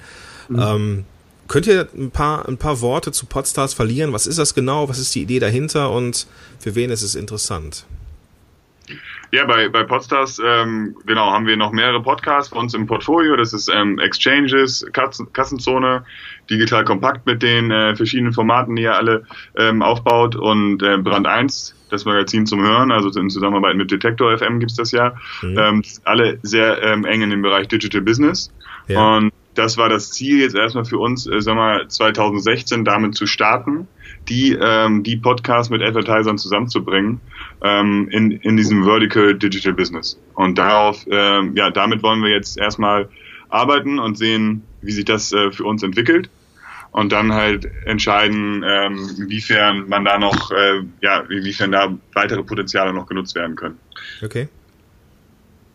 [0.50, 0.60] Mhm.
[0.60, 1.06] Ähm,
[1.48, 4.14] Könnt ihr ein paar, ein paar Worte zu Podstars verlieren?
[4.14, 4.90] Was ist das genau?
[4.90, 6.28] Was ist die Idee dahinter und
[6.60, 7.86] für wen ist es interessant?
[9.34, 13.36] Ja, bei, bei Podstars, ähm, genau, haben wir noch mehrere Podcasts bei uns im Portfolio.
[13.36, 16.06] Das ist ähm, Exchanges, Kassen, Kassenzone,
[16.52, 19.26] digital kompakt mit den äh, verschiedenen Formaten, die ihr alle
[19.58, 24.38] ähm, aufbaut und äh, Brand 1, das Magazin zum Hören, also in Zusammenarbeit mit Detektor
[24.38, 25.16] FM gibt's das ja.
[25.42, 25.58] Mhm.
[25.58, 28.52] Ähm, alle sehr ähm, eng in dem Bereich Digital Business.
[28.88, 29.18] Ja.
[29.18, 33.26] Und das war das Ziel jetzt erstmal für uns, äh, sagen wir 2016 damit zu
[33.26, 33.88] starten,
[34.30, 37.20] die ähm, die Podcasts mit Advertisern zusammenzubringen
[37.62, 40.20] ähm, in in diesem Vertical Digital Business.
[40.34, 43.10] Und darauf, ähm, ja, damit wollen wir jetzt erstmal
[43.50, 46.30] arbeiten und sehen, wie sich das äh, für uns entwickelt
[46.92, 52.94] und dann halt entscheiden, ähm, inwiefern man da noch, äh, ja, inwiefern da weitere Potenziale
[52.94, 53.80] noch genutzt werden können.
[54.24, 54.48] Okay.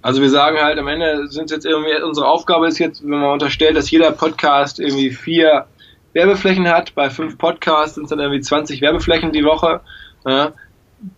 [0.01, 3.33] Also wir sagen halt am Ende sind jetzt irgendwie unsere Aufgabe ist jetzt, wenn man
[3.33, 5.67] unterstellt, dass jeder Podcast irgendwie vier
[6.13, 9.81] Werbeflächen hat, bei fünf Podcasts sind es dann irgendwie 20 Werbeflächen die Woche.
[10.25, 10.53] Ja.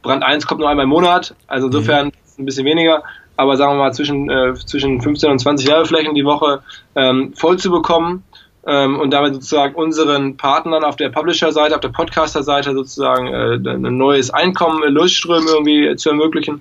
[0.03, 2.13] Brand 1 kommt nur einmal im Monat, also insofern mhm.
[2.39, 3.03] ein bisschen weniger,
[3.37, 6.63] aber sagen wir mal zwischen, äh, zwischen 15 und 20 Werbeflächen die Woche
[6.97, 8.25] ähm, voll zu bekommen
[8.67, 13.97] ähm, und damit sozusagen unseren Partnern auf der Publisher-Seite, auf der Podcaster-Seite sozusagen äh, ein
[13.97, 16.61] neues Einkommen, Lustströme irgendwie zu ermöglichen.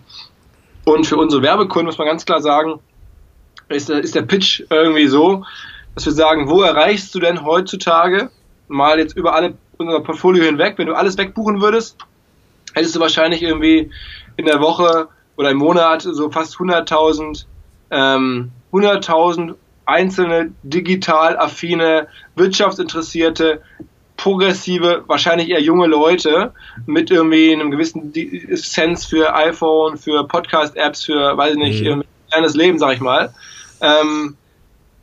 [0.89, 2.79] Und für unsere Werbekunden muss man ganz klar sagen,
[3.67, 5.45] ist der, ist der Pitch irgendwie so,
[5.93, 8.31] dass wir sagen, wo erreichst du denn heutzutage,
[8.69, 11.95] mal jetzt über alle unser Portfolio hinweg, wenn du alles wegbuchen würdest,
[12.73, 13.91] hättest du wahrscheinlich irgendwie
[14.35, 17.45] in der Woche oder im Monat so fast 100.000
[17.91, 19.53] ähm, 100.000
[19.85, 23.61] einzelne digital affine, wirtschaftsinteressierte
[24.19, 26.53] progressive, wahrscheinlich eher junge Leute
[26.85, 28.13] mit irgendwie einem gewissen
[28.51, 32.03] Sense für iPhone, für Podcast-Apps, für, weiß ich nicht, mhm.
[32.29, 33.33] kleines Leben, sag ich mal.
[33.79, 34.35] Ähm,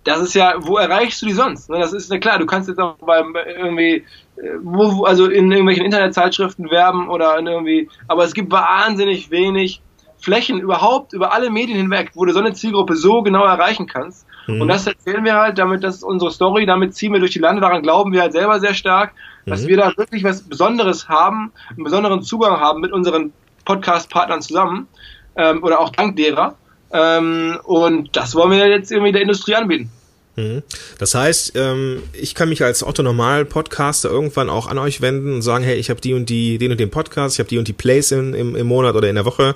[0.05, 1.71] das ist ja, wo erreichst du die sonst?
[1.71, 4.05] Ne, das ist ja klar, du kannst jetzt auch beim irgendwie,
[4.37, 9.81] äh, wo, also in irgendwelchen Internetzeitschriften werben oder in irgendwie, aber es gibt wahnsinnig wenig
[10.19, 14.27] Flächen überhaupt über alle Medien hinweg, wo du so eine Zielgruppe so genau erreichen kannst.
[14.47, 14.63] Mhm.
[14.63, 17.39] Und das erzählen wir halt, damit, das ist unsere Story, damit ziehen wir durch die
[17.39, 19.13] Lande, daran glauben wir halt selber sehr stark,
[19.45, 19.69] dass mhm.
[19.69, 23.33] wir da wirklich was Besonderes haben, einen besonderen Zugang haben mit unseren
[23.65, 24.89] Podcast-Partnern zusammen
[25.37, 26.55] ähm, oder auch dank derer.
[26.93, 29.91] Ähm, und das wollen wir jetzt irgendwie der Industrie anbieten.
[30.37, 30.63] Mhm.
[30.99, 35.35] Das heißt, ähm, ich kann mich als Otto Normal Podcaster irgendwann auch an euch wenden
[35.35, 37.59] und sagen, hey, ich habe die und die, den und den Podcast, ich habe die
[37.59, 39.55] und die Plays in, im, im Monat oder in der Woche,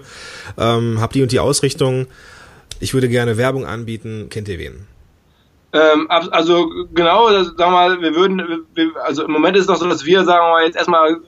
[0.59, 2.07] ähm, habe die und die Ausrichtung.
[2.81, 4.29] Ich würde gerne Werbung anbieten.
[4.31, 4.87] Kennt ihr wen?
[5.73, 8.43] Ähm, also genau, sagen wir mal, wir würden,
[8.75, 11.21] wir, also im Moment ist es noch so, dass wir, sagen wir mal, jetzt erstmal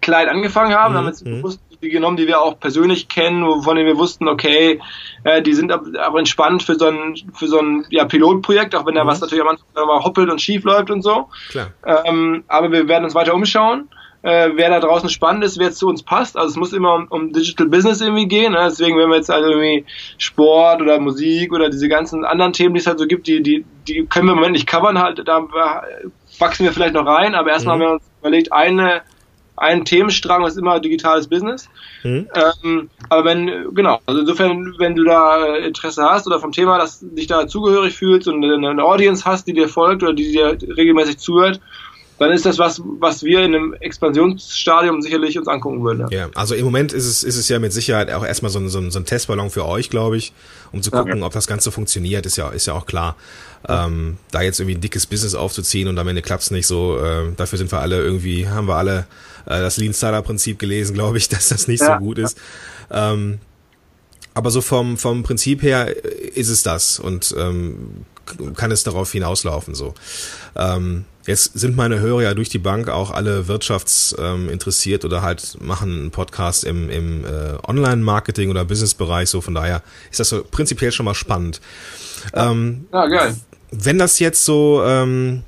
[0.00, 0.98] klein angefangen haben, mhm.
[0.98, 4.80] haben jetzt bewusst die genommen, die wir auch persönlich kennen, von denen wir wussten, okay,
[5.24, 8.94] äh, die sind aber entspannt für so ein, für so ein ja, Pilotprojekt, auch wenn
[8.94, 9.08] da mhm.
[9.08, 11.28] was natürlich am Anfang mal hoppelt und schief läuft und so.
[11.50, 11.70] Klar.
[11.84, 13.88] Ähm, aber wir werden uns weiter umschauen.
[14.22, 16.36] Äh, wer da draußen spannend ist, wer zu uns passt.
[16.36, 18.52] Also es muss immer um, um Digital Business irgendwie gehen.
[18.52, 18.60] Ne?
[18.64, 19.84] Deswegen, wenn wir jetzt also irgendwie
[20.16, 23.64] Sport oder Musik oder diese ganzen anderen Themen, die es halt so gibt, die, die,
[23.88, 25.48] die können wir im Moment nicht covern, halt, da
[26.38, 27.82] wachsen wir vielleicht noch rein, aber erstmal mhm.
[27.82, 29.02] haben wir uns überlegt, eine
[29.56, 31.68] ein Themenstrang ist immer digitales Business.
[32.02, 32.28] Mhm.
[32.34, 37.00] Ähm, aber wenn, genau, also insofern, wenn du da Interesse hast oder vom Thema, dass
[37.00, 41.18] dich da zugehörig fühlst und eine Audience hast, die dir folgt oder die dir regelmäßig
[41.18, 41.60] zuhört,
[42.22, 46.06] dann ist das was, was wir in einem Expansionsstadium sicherlich uns angucken würden.
[46.10, 48.68] Ja, also im Moment ist es, ist es ja mit Sicherheit auch erstmal so ein,
[48.68, 50.32] so ein, so ein Testballon für euch, glaube ich,
[50.72, 51.24] um zu gucken, ja.
[51.24, 53.16] ob das Ganze funktioniert, ist ja, ist ja auch klar.
[53.68, 57.32] Ähm, da jetzt irgendwie ein dickes Business aufzuziehen und am Ende klappt's nicht so, äh,
[57.36, 59.06] dafür sind wir alle irgendwie, haben wir alle
[59.46, 62.38] äh, das Lean Startup Prinzip gelesen, glaube ich, dass das nicht so gut ist.
[62.90, 63.38] Ähm,
[64.34, 65.94] aber so vom, vom Prinzip her
[66.34, 68.06] ist es das und ähm,
[68.56, 69.94] kann es darauf hinauslaufen so.
[70.56, 75.58] Ähm, jetzt sind meine Hörer ja durch die Bank auch alle wirtschaftsinteressiert ähm, oder halt
[75.60, 80.44] machen einen Podcast im, im äh, Online-Marketing oder Business-Bereich, so von daher ist das so
[80.44, 81.60] prinzipiell schon mal spannend.
[82.34, 83.36] Ähm, ja, geil.
[83.70, 85.44] Wenn das jetzt so ähm,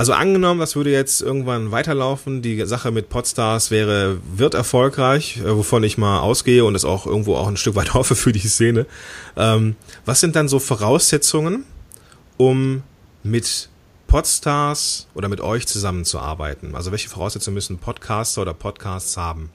[0.00, 5.54] also angenommen, das würde jetzt irgendwann weiterlaufen, die Sache mit Podstars wäre, wird erfolgreich, äh,
[5.54, 8.38] wovon ich mal ausgehe und es auch irgendwo auch ein Stück weit hoffe für die
[8.38, 8.86] Szene.
[9.36, 11.64] Ähm, was sind dann so Voraussetzungen,
[12.38, 12.82] um
[13.24, 13.68] mit
[14.06, 16.74] Podstars oder mit euch zusammenzuarbeiten?
[16.74, 19.50] Also welche Voraussetzungen müssen Podcaster oder Podcasts haben?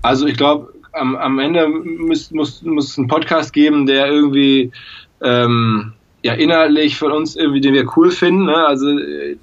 [0.00, 4.72] Also ich glaube, am, am Ende muss, muss, muss es einen Podcast geben, der irgendwie
[5.22, 8.44] ähm, ja inhaltlich von uns irgendwie, den wir cool finden.
[8.44, 8.66] Ne?
[8.66, 9.36] Also äh,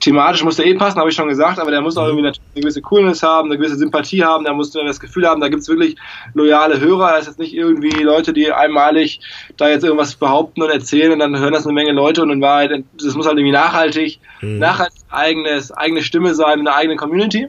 [0.00, 2.18] thematisch muss der eh passen, habe ich schon gesagt, aber der muss auch mhm.
[2.18, 5.40] irgendwie eine gewisse Coolness haben, eine gewisse Sympathie haben, da musst du das Gefühl haben,
[5.40, 5.96] da gibt es wirklich
[6.34, 9.20] loyale Hörer, das ist jetzt nicht irgendwie Leute, die einmalig
[9.56, 12.40] da jetzt irgendwas behaupten und erzählen und dann hören das eine Menge Leute und in
[12.40, 14.58] Wahrheit, das muss halt irgendwie nachhaltig, mhm.
[14.58, 17.48] nachhaltig eigenes, eigene Stimme sein, eine eigene Community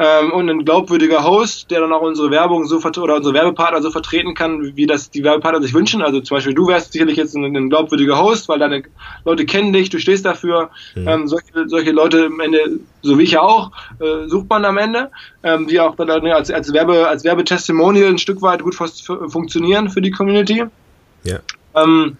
[0.00, 3.90] ähm, und ein glaubwürdiger Host, der dann auch unsere Werbung so oder unsere Werbepartner so
[3.90, 6.00] vertreten kann, wie das die Werbepartner sich wünschen.
[6.00, 8.82] Also zum Beispiel du wärst sicherlich jetzt ein, ein glaubwürdiger Host, weil deine
[9.26, 10.70] Leute kennen dich, du stehst dafür.
[10.94, 11.08] Mhm.
[11.08, 14.78] Ähm, solche, solche Leute am Ende, so wie ich ja auch, äh, sucht man am
[14.78, 15.10] Ende,
[15.42, 20.00] ähm, die auch dann als, als Werbe als Werbetestimonial ein Stück weit gut funktionieren für
[20.00, 20.64] die Community.
[21.24, 21.40] Ja.
[21.76, 22.16] Ähm,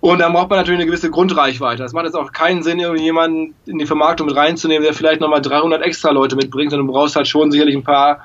[0.00, 1.82] und dann braucht man natürlich eine gewisse Grundreichweite.
[1.82, 5.42] Das macht jetzt auch keinen Sinn, irgendjemanden in die Vermarktung mit reinzunehmen, der vielleicht nochmal
[5.42, 8.22] 300 extra Leute mitbringt, sondern du brauchst halt schon sicherlich ein paar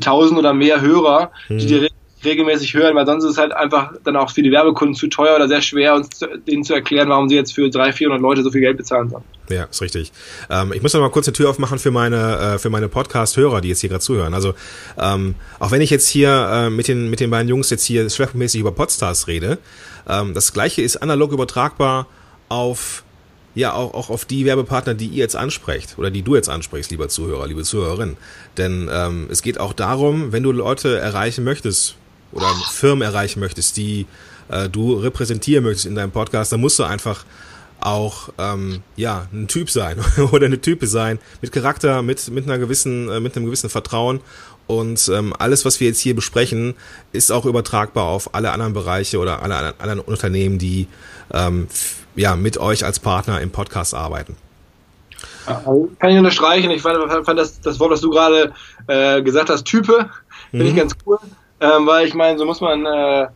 [0.00, 1.58] tausend oder mehr Hörer, hm.
[1.58, 1.88] die dir
[2.24, 5.36] regelmäßig hören, weil sonst ist es halt einfach dann auch für die Werbekunden zu teuer
[5.36, 8.42] oder sehr schwer, uns zu, denen zu erklären, warum sie jetzt für 300, 400 Leute
[8.42, 9.24] so viel Geld bezahlen sollen.
[9.48, 10.12] Ja, ist richtig.
[10.50, 13.60] Ähm, ich muss noch mal kurz eine Tür aufmachen für meine äh, für meine Podcast-Hörer,
[13.60, 14.34] die jetzt hier gerade zuhören.
[14.34, 14.54] Also
[14.98, 18.08] ähm, auch wenn ich jetzt hier äh, mit den mit den beiden Jungs jetzt hier
[18.08, 19.58] schwerpunktmäßig über Podstars rede,
[20.08, 22.06] ähm, das gleiche ist analog übertragbar
[22.48, 23.04] auf
[23.54, 26.90] ja auch, auch auf die Werbepartner, die ihr jetzt ansprecht oder die du jetzt ansprichst,
[26.90, 28.16] lieber Zuhörer, liebe Zuhörerin.
[28.56, 31.96] Denn ähm, es geht auch darum, wenn du Leute erreichen möchtest
[32.32, 34.06] oder Firmen erreichen möchtest, die
[34.48, 37.24] äh, du repräsentieren möchtest in deinem Podcast, dann musst du einfach
[37.80, 39.98] auch ähm, ja ein Typ sein
[40.32, 44.20] oder eine Type sein mit Charakter, mit mit einer gewissen äh, mit einem gewissen Vertrauen
[44.68, 46.74] und ähm, alles, was wir jetzt hier besprechen,
[47.12, 50.86] ist auch übertragbar auf alle anderen Bereiche oder alle anderen Unternehmen, die
[51.32, 51.68] ähm,
[52.14, 54.36] ja mit euch als Partner im Podcast arbeiten.
[55.46, 56.70] Kann ich unterstreichen.
[56.70, 58.52] Ich fand, fand das, das Wort, was du gerade
[58.86, 60.10] äh, gesagt hast, Type,
[60.50, 60.70] finde mhm.
[60.70, 61.18] ich ganz cool,
[61.60, 63.28] ähm, weil ich meine, so muss man äh,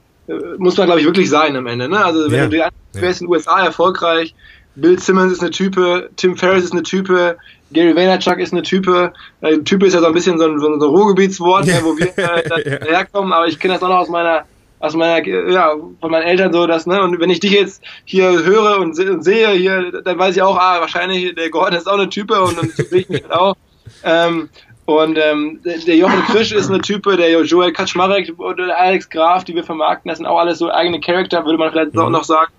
[0.58, 1.88] muss man glaube ich wirklich sein am Ende.
[1.88, 2.04] Ne?
[2.04, 2.44] Also wenn ja.
[2.44, 4.34] du dir wer ist in den USA erfolgreich,
[4.74, 7.38] Bill Simmons ist eine Type, Tim Ferriss ist eine Type,
[7.72, 9.12] Gary Vaynerchuk ist eine Type.
[9.40, 11.82] Äh, Type ist ja so ein bisschen so ein, so ein Ruhrgebietswort, ja.
[11.82, 14.44] wo wir äh, herkommen, aber ich kenne das auch noch aus meiner
[14.82, 18.42] aus meiner, ja, von meinen Eltern so, dass, ne, und wenn ich dich jetzt hier
[18.42, 21.94] höre und, und sehe hier, dann weiß ich auch, ah, wahrscheinlich, der Gordon ist auch
[21.94, 23.56] eine Type und dann sehe ich mich halt auch.
[24.02, 24.48] Ähm,
[24.84, 29.44] und ähm, der Jochen Krisch ist eine Type, der Joel Kaczmarek und der Alex Graf,
[29.44, 32.10] die wir vermarkten, das sind auch alles so eigene Charakter, würde man vielleicht mhm.
[32.10, 32.52] noch sagen.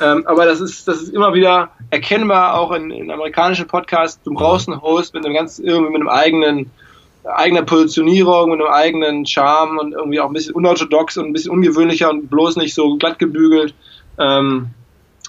[0.00, 4.22] Ähm, aber das ist, das ist immer wieder erkennbar, auch in, in amerikanischen Podcasts.
[4.22, 6.70] Du brauchst einen Host mit einem ganz, irgendwie mit einem eigenen,
[7.24, 11.50] eigener Positionierung, mit einem eigenen Charme und irgendwie auch ein bisschen unorthodox und ein bisschen
[11.50, 13.74] ungewöhnlicher und bloß nicht so glatt gebügelt.
[14.18, 14.70] Ähm,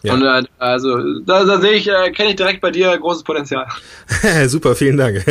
[0.03, 0.13] ja.
[0.13, 3.67] Und äh, also da, da sehe ich, äh, kenne ich direkt bei dir großes Potenzial.
[4.47, 5.25] Super, vielen Dank.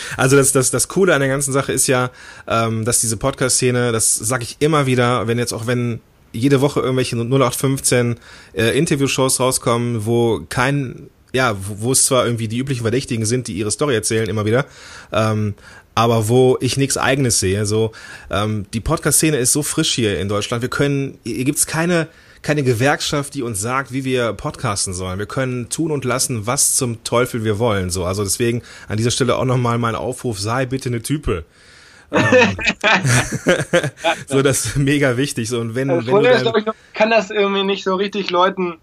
[0.16, 2.10] also das, das, das Coole an der ganzen Sache ist ja,
[2.46, 6.00] ähm, dass diese Podcast-Szene, das sage ich immer wieder, wenn jetzt auch wenn
[6.32, 8.16] jede Woche irgendwelche 0815
[8.54, 13.48] äh, Interviewshows rauskommen, wo kein, ja, wo, wo es zwar irgendwie die üblichen Verdächtigen sind,
[13.48, 14.66] die ihre Story erzählen immer wieder,
[15.12, 15.54] ähm,
[15.94, 17.64] aber wo ich nichts eigenes sehe.
[17.66, 17.92] So,
[18.30, 20.62] ähm, die Podcast-Szene ist so frisch hier in Deutschland.
[20.62, 22.08] Wir können, hier gibt's keine,
[22.42, 25.18] keine Gewerkschaft, die uns sagt, wie wir podcasten sollen.
[25.18, 27.90] Wir können tun und lassen, was zum Teufel wir wollen.
[27.90, 31.44] So, also deswegen an dieser Stelle auch nochmal mein Aufruf, sei bitte eine Type.
[32.12, 32.22] Ähm,
[34.26, 35.48] so, das ist mega wichtig.
[35.48, 38.30] So, und wenn, Also wenn vorher, du glaube ich, kann das irgendwie nicht so richtig
[38.30, 38.78] Leuten.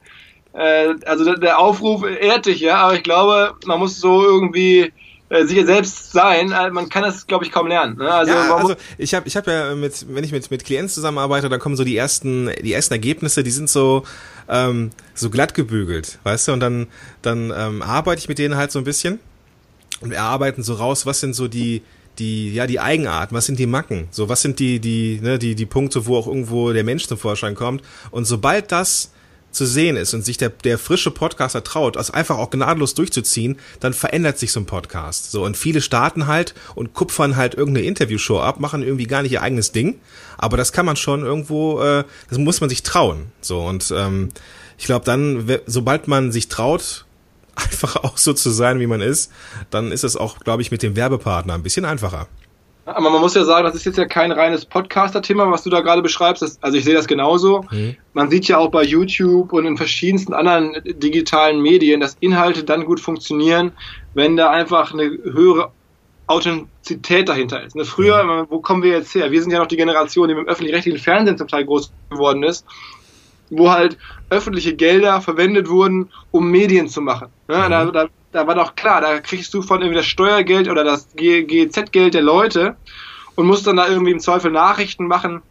[0.54, 4.92] Äh, also der, der Aufruf ehrt dich, ja, aber ich glaube, man muss so irgendwie
[5.30, 6.52] äh, sich selbst sein.
[6.52, 7.98] Äh, man kann das, glaube ich, kaum lernen.
[7.98, 8.12] Ne?
[8.12, 11.50] Also, ja, also ich habe ich hab ja mit, wenn ich mit, mit Klienten zusammenarbeite,
[11.50, 14.04] dann kommen so die ersten, die ersten Ergebnisse, die sind so,
[14.48, 16.88] ähm, so glatt gebügelt, weißt du, und dann,
[17.22, 19.20] dann ähm, arbeite ich mit denen halt so ein bisschen
[20.02, 21.82] und wir arbeiten so raus, was sind so die,
[22.20, 25.56] die, ja, die Eigenarten, was sind die Macken, so, was sind die, die, ne, die,
[25.56, 27.82] die Punkte, wo auch irgendwo der Mensch zum Vorschein kommt.
[28.12, 29.12] Und sobald das
[29.54, 33.58] zu sehen ist und sich der, der frische Podcaster traut, das einfach auch gnadenlos durchzuziehen,
[33.80, 35.32] dann verändert sich so ein Podcast.
[35.32, 39.32] So, und viele starten halt und kupfern halt irgendeine Interviewshow ab, machen irgendwie gar nicht
[39.32, 40.00] ihr eigenes Ding.
[40.38, 43.28] Aber das kann man schon irgendwo, äh, das muss man sich trauen.
[43.42, 44.30] So, und ähm,
[44.78, 47.06] ich glaube dann, sobald man sich traut,
[47.56, 49.32] einfach auch so zu sein, wie man ist,
[49.70, 52.28] dann ist es auch, glaube ich, mit dem Werbepartner ein bisschen einfacher.
[52.86, 55.82] aber man muss ja sagen, das ist jetzt ja kein reines Podcaster-Thema, was du da
[55.82, 56.42] gerade beschreibst.
[56.42, 57.66] Das, also ich sehe das genauso.
[57.72, 57.96] Mhm.
[58.14, 62.86] Man sieht ja auch bei YouTube und in verschiedensten anderen digitalen Medien, dass Inhalte dann
[62.86, 63.72] gut funktionieren,
[64.14, 65.72] wenn da einfach eine höhere
[66.28, 67.76] Authentizität dahinter ist.
[67.76, 69.32] Ne, früher, wo kommen wir jetzt her?
[69.32, 72.44] Wir sind ja noch die Generation, die mit dem öffentlich-rechtlichen Fernsehen zum Teil groß geworden
[72.44, 72.66] ist,
[73.58, 73.98] wo halt
[74.30, 77.30] öffentliche Gelder verwendet wurden, um Medien zu machen.
[77.48, 80.84] Ne, da, da, da war doch klar, da kriegst du von irgendwie das Steuergeld oder
[80.84, 82.78] das GZ-Geld der Leute
[83.36, 85.42] und musst dann da irgendwie im Zweifel Nachrichten machen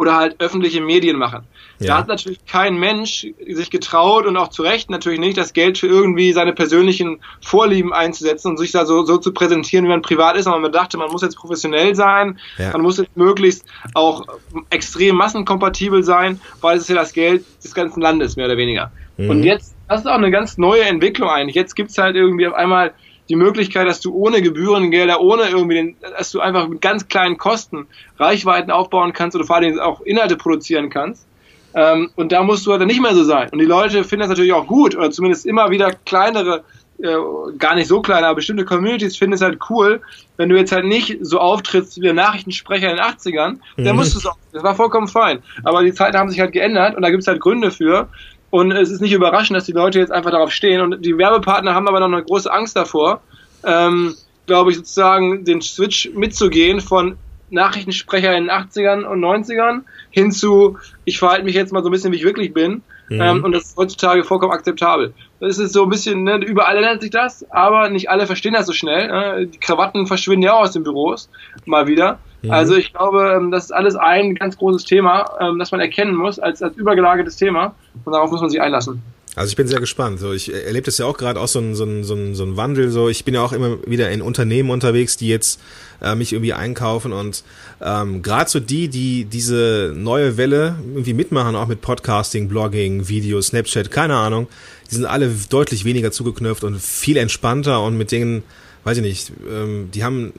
[0.00, 1.42] oder halt öffentliche Medien machen.
[1.78, 1.88] Ja.
[1.88, 5.76] Da hat natürlich kein Mensch sich getraut und auch zu Recht natürlich nicht, das Geld
[5.76, 10.00] für irgendwie seine persönlichen Vorlieben einzusetzen und sich da so, so zu präsentieren, wie man
[10.00, 10.46] privat ist.
[10.46, 12.72] Aber man dachte, man muss jetzt professionell sein, Ja.
[12.72, 14.24] man muss jetzt möglichst auch
[14.70, 18.90] extrem massenkompatibel sein, weil es ist ja das Geld des ganzen Landes, mehr oder weniger.
[19.18, 19.28] Mhm.
[19.28, 21.56] Und jetzt, das ist auch eine ganz neue Entwicklung eigentlich.
[21.56, 22.94] Jetzt gibt's halt irgendwie auf einmal
[23.30, 27.38] die Möglichkeit, dass du ohne Gebührengelder, ohne irgendwie den, dass du einfach mit ganz kleinen
[27.38, 27.86] Kosten
[28.18, 31.26] Reichweiten aufbauen kannst oder vor allem auch Inhalte produzieren kannst.
[31.72, 33.48] Ähm, und da musst du halt dann nicht mehr so sein.
[33.52, 36.64] Und die Leute finden das natürlich auch gut, oder zumindest immer wieder kleinere,
[36.98, 37.14] äh,
[37.56, 40.02] gar nicht so kleine, aber bestimmte Communities finden es halt cool,
[40.36, 43.96] wenn du jetzt halt nicht so auftrittst wie der Nachrichtensprecher in den 80ern, dann Mhm.
[43.96, 44.36] musst du es auch.
[44.52, 45.38] Das war vollkommen fein.
[45.62, 48.08] Aber die Zeiten haben sich halt geändert und da gibt es halt Gründe für.
[48.50, 50.80] Und es ist nicht überraschend, dass die Leute jetzt einfach darauf stehen.
[50.80, 53.20] Und die Werbepartner haben aber noch eine große Angst davor,
[53.64, 54.14] ähm,
[54.46, 57.16] glaube ich, sozusagen den Switch mitzugehen von
[57.50, 61.92] Nachrichtensprecher in den 80ern und 90ern hin zu, ich verhalte mich jetzt mal so ein
[61.92, 62.82] bisschen, wie ich wirklich bin.
[63.08, 63.20] Mhm.
[63.20, 65.12] Ähm, und das ist heutzutage vollkommen akzeptabel.
[65.40, 68.66] Das ist so ein bisschen, ne, überall ändert sich das, aber nicht alle verstehen das
[68.66, 69.08] so schnell.
[69.08, 69.46] Ne?
[69.46, 71.28] Die Krawatten verschwinden ja auch aus den Büros,
[71.66, 72.18] mal wieder.
[72.42, 72.52] Mhm.
[72.52, 76.14] Also ich glaube, ähm, das ist alles ein ganz großes Thema, ähm, das man erkennen
[76.14, 77.74] muss als, als übergelagertes Thema.
[78.04, 79.02] Und darauf muss man sich einlassen.
[79.36, 80.18] Also ich bin sehr gespannt.
[80.18, 82.44] So, ich erlebe das ja auch gerade auch so ein, so, ein, so, ein, so
[82.44, 82.90] ein Wandel.
[82.90, 85.60] So, ich bin ja auch immer wieder in Unternehmen unterwegs, die jetzt
[86.02, 87.44] äh, mich irgendwie einkaufen und
[87.80, 93.48] ähm, gerade so die, die diese neue Welle irgendwie mitmachen, auch mit Podcasting, Blogging, Videos,
[93.48, 94.48] Snapchat, keine Ahnung,
[94.90, 98.42] die sind alle deutlich weniger zugeknöpft und viel entspannter und mit denen,
[98.84, 100.32] weiß ich nicht, ähm, die haben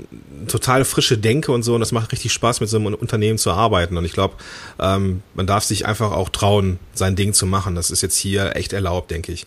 [0.47, 3.51] total frische Denke und so und das macht richtig Spaß, mit so einem Unternehmen zu
[3.51, 3.97] arbeiten.
[3.97, 4.35] Und ich glaube,
[4.79, 7.75] ähm, man darf sich einfach auch trauen, sein Ding zu machen.
[7.75, 9.45] Das ist jetzt hier echt erlaubt, denke ich.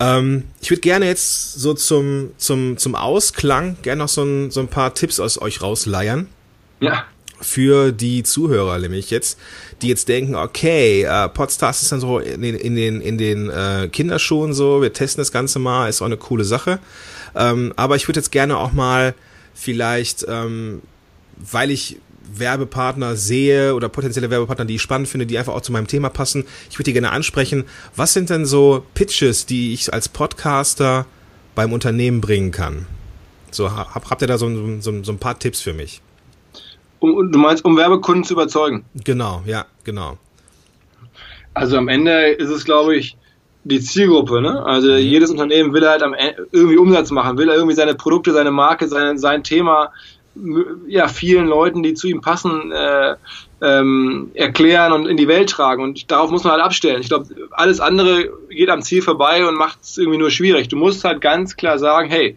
[0.00, 4.60] Ähm, ich würde gerne jetzt so zum, zum, zum Ausklang gerne noch so ein, so
[4.60, 6.28] ein paar Tipps aus euch rausleiern
[6.80, 7.04] Ja.
[7.40, 9.38] für die Zuhörer, nämlich jetzt,
[9.82, 13.50] die jetzt denken, okay, äh, Podstars ist dann so in den, in den, in den
[13.50, 16.78] äh, Kinderschuhen so, wir testen das Ganze mal, ist auch eine coole Sache.
[17.36, 19.14] Ähm, aber ich würde jetzt gerne auch mal
[19.54, 20.82] vielleicht, ähm,
[21.36, 21.98] weil ich
[22.32, 26.08] Werbepartner sehe oder potenzielle Werbepartner, die ich spannend finde, die einfach auch zu meinem Thema
[26.08, 26.44] passen.
[26.70, 27.64] Ich würde die gerne ansprechen.
[27.94, 31.06] Was sind denn so Pitches, die ich als Podcaster
[31.54, 32.86] beim Unternehmen bringen kann?
[33.52, 36.02] So, hab, habt ihr da so, ein- so, so ein paar Tipps für mich?
[36.98, 38.84] Um- du meinst, um Werbekunden zu überzeugen?
[39.04, 40.18] Genau, ja, genau.
[41.54, 43.16] Also am Ende ist es, glaube ich,
[43.68, 44.40] die Zielgruppe.
[44.40, 44.64] Ne?
[44.64, 48.50] Also jedes Unternehmen will halt am Ende irgendwie Umsatz machen, will irgendwie seine Produkte, seine
[48.50, 49.92] Marke, sein, sein Thema
[50.86, 53.14] ja, vielen Leuten, die zu ihm passen, äh,
[53.62, 55.82] ähm, erklären und in die Welt tragen.
[55.82, 57.00] Und darauf muss man halt abstellen.
[57.00, 60.68] Ich glaube, alles andere geht am Ziel vorbei und macht es irgendwie nur schwierig.
[60.68, 62.36] Du musst halt ganz klar sagen, hey,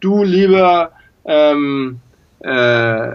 [0.00, 0.92] du lieber
[1.24, 2.00] ähm,
[2.40, 3.08] äh,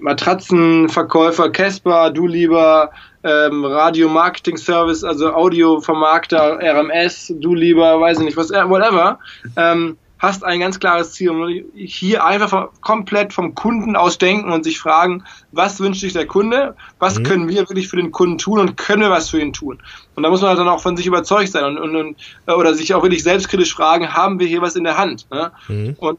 [0.00, 2.90] Matratzenverkäufer Casper, du lieber
[3.28, 9.18] ähm, Radio Marketing Service, also Audiovermarkter RMS, du lieber, weiß ich nicht was, äh, whatever.
[9.56, 14.64] Ähm, hast ein ganz klares Ziel und hier einfach komplett vom Kunden aus denken und
[14.64, 17.22] sich fragen, was wünscht sich der Kunde, was mhm.
[17.22, 19.80] können wir wirklich für den Kunden tun und können wir was für ihn tun.
[20.16, 22.16] Und da muss man halt dann auch von sich überzeugt sein und, und, und
[22.52, 25.28] oder sich auch wirklich selbstkritisch fragen, haben wir hier was in der Hand?
[25.30, 25.52] Ne?
[25.68, 25.96] Mhm.
[25.98, 26.18] Und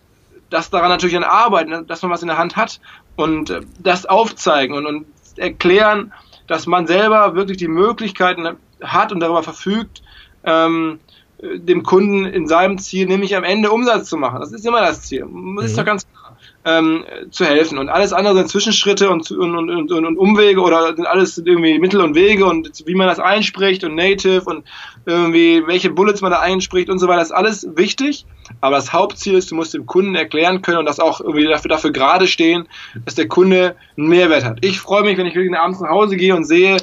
[0.49, 2.79] das daran natürlich an arbeiten, dass man was in der Hand hat
[3.17, 5.05] und äh, das aufzeigen und, und
[5.35, 6.13] erklären,
[6.49, 10.01] dass man selber wirklich die Möglichkeiten hat und darüber verfügt,
[10.43, 10.99] ähm,
[11.41, 14.39] dem Kunden in seinem Ziel, nämlich am Ende Umsatz zu machen.
[14.41, 15.25] Das ist immer das Ziel.
[15.55, 15.77] Das ist mhm.
[15.77, 16.37] doch ganz klar.
[16.65, 17.77] Ähm, zu helfen.
[17.77, 22.01] Und alles andere sind Zwischenschritte und, und, und, und, Umwege oder sind alles irgendwie Mittel
[22.01, 24.65] und Wege und wie man das einspricht und Native und
[25.09, 27.19] irgendwie welche Bullets man da einspricht und so weiter.
[27.19, 28.25] Das ist alles wichtig.
[28.61, 31.69] Aber das Hauptziel ist, du musst dem Kunden erklären können und das auch irgendwie dafür,
[31.69, 32.67] dafür gerade stehen,
[33.05, 34.57] dass der Kunde einen Mehrwert hat.
[34.61, 36.77] Ich freue mich, wenn ich wirklich abends nach Hause gehe und sehe,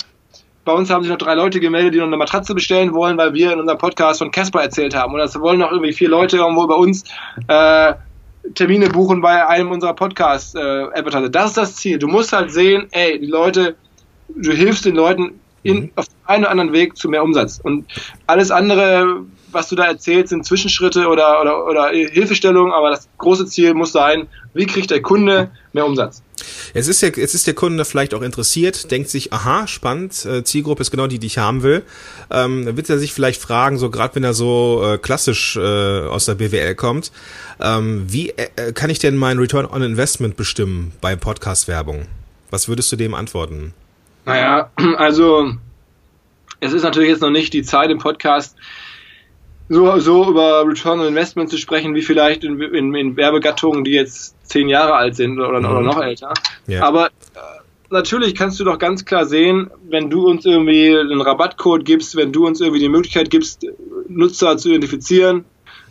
[0.64, 3.34] bei uns haben sich noch drei Leute gemeldet, die noch eine Matratze bestellen wollen, weil
[3.34, 5.12] wir in unserem Podcast von Casper erzählt haben.
[5.14, 7.04] Und das wollen noch irgendwie vier Leute irgendwo bei uns
[7.46, 7.94] äh,
[8.54, 11.30] Termine buchen bei einem unserer Podcast äh.
[11.30, 11.98] Das ist das Ziel.
[11.98, 13.76] Du musst halt sehen, ey, die Leute,
[14.28, 15.90] du hilfst den Leuten in, mhm.
[15.96, 17.60] auf einen oder anderen Weg zu mehr Umsatz.
[17.62, 17.86] Und
[18.26, 23.46] alles andere, was du da erzählst, sind Zwischenschritte oder, oder, oder Hilfestellungen, aber das große
[23.46, 26.22] Ziel muss sein, wie kriegt der Kunde mehr Umsatz?
[26.74, 30.44] Jetzt ist, der, jetzt ist der Kunde vielleicht auch interessiert, denkt sich, aha, spannend, äh,
[30.44, 31.82] Zielgruppe ist genau die, die ich haben will.
[32.30, 35.60] Ähm, dann wird er sich vielleicht fragen, so gerade wenn er so äh, klassisch äh,
[35.60, 37.10] aus der BWL kommt,
[37.60, 42.06] ähm, wie äh, kann ich denn mein Return on Investment bestimmen bei Podcast-Werbung?
[42.50, 43.72] Was würdest du dem antworten?
[44.26, 45.52] Naja, also
[46.60, 48.56] es ist natürlich jetzt noch nicht die Zeit im Podcast,
[49.68, 53.92] so, so über Return on Investment zu sprechen, wie vielleicht in, in, in Werbegattungen, die
[53.92, 55.66] jetzt zehn Jahre alt sind oder, mhm.
[55.66, 56.32] oder noch älter.
[56.66, 56.84] Ja.
[56.84, 57.10] Aber äh,
[57.90, 62.32] natürlich kannst du doch ganz klar sehen, wenn du uns irgendwie einen Rabattcode gibst, wenn
[62.32, 63.66] du uns irgendwie die Möglichkeit gibst,
[64.08, 65.44] Nutzer zu identifizieren,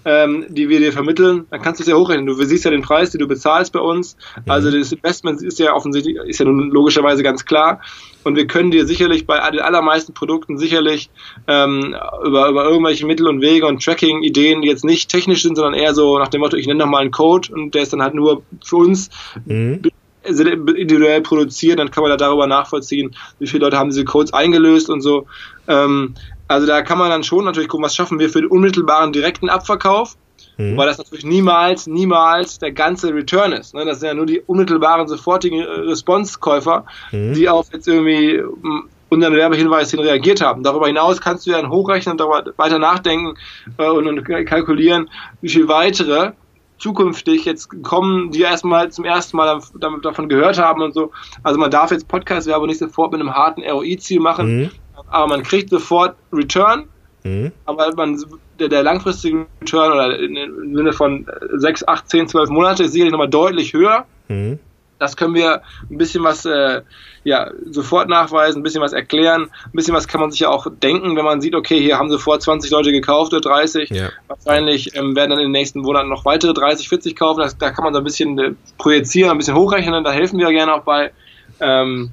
[0.06, 2.28] ähm, die wir dir vermitteln, dann kannst du es ja hochrechnen.
[2.28, 4.16] Du siehst ja den Preis, den du bezahlst bei uns.
[4.38, 4.52] Mhm.
[4.52, 7.82] Also das Investment ist ja offensichtlich, ist ja nun logischerweise ganz klar.
[8.26, 11.10] Und wir können dir sicherlich bei den allermeisten Produkten sicherlich
[11.48, 11.96] ähm,
[12.26, 15.94] über, über irgendwelche Mittel und Wege und Tracking-Ideen, die jetzt nicht technisch sind, sondern eher
[15.94, 18.16] so nach dem Motto, ich nenne noch mal einen Code und der ist dann halt
[18.16, 19.10] nur für uns
[19.46, 19.82] mhm
[20.26, 24.90] individuell produziert, dann kann man da darüber nachvollziehen, wie viele Leute haben diese Codes eingelöst
[24.90, 25.28] und so.
[25.68, 26.16] Ähm,
[26.48, 29.50] also da kann man dann schon natürlich gucken, was schaffen wir für den unmittelbaren direkten
[29.50, 30.16] Abverkauf,
[30.58, 30.78] mhm.
[30.78, 33.74] weil das natürlich niemals, niemals der ganze Return ist.
[33.74, 33.86] Ne?
[33.86, 37.34] Das sind ja nur die unmittelbaren, sofortigen äh, Response-Käufer, mhm.
[37.34, 40.64] die auf jetzt irgendwie mm, unseren Werbehinweis hin reagiert haben.
[40.64, 43.36] Darüber hinaus kannst du dann hochrechnen und darüber weiter nachdenken
[43.78, 45.10] äh, und, und kalkulieren,
[45.42, 46.32] wie viel weitere
[46.78, 49.62] zukünftig jetzt kommen, die erstmal zum ersten Mal
[50.02, 51.12] davon gehört haben und so.
[51.42, 54.72] Also man darf jetzt Podcast-Werbung nicht sofort mit einem harten ROI-Ziel machen, mhm
[55.08, 56.88] aber man kriegt sofort Return,
[57.26, 57.52] mhm.
[57.66, 58.24] aber man,
[58.60, 63.12] der, der langfristige Return oder im Sinne von 6, 8, 10, 12 Monate ist sicherlich
[63.12, 64.06] nochmal deutlich höher.
[64.30, 64.60] Mhm.
[64.98, 66.82] Das können wir ein bisschen was äh,
[67.26, 70.68] ja, sofort nachweisen, ein bisschen was erklären, ein bisschen was kann man sich ja auch
[70.70, 73.90] denken, wenn man sieht, okay, hier haben sofort 20 Leute gekauft oder 30.
[73.90, 74.10] Ja.
[74.28, 77.42] Wahrscheinlich ähm, werden dann in den nächsten Monaten noch weitere 30, 40 kaufen.
[77.42, 80.50] Das, da kann man so ein bisschen äh, projizieren, ein bisschen hochrechnen, da helfen wir
[80.52, 81.12] gerne auch bei.
[81.60, 82.12] Ähm,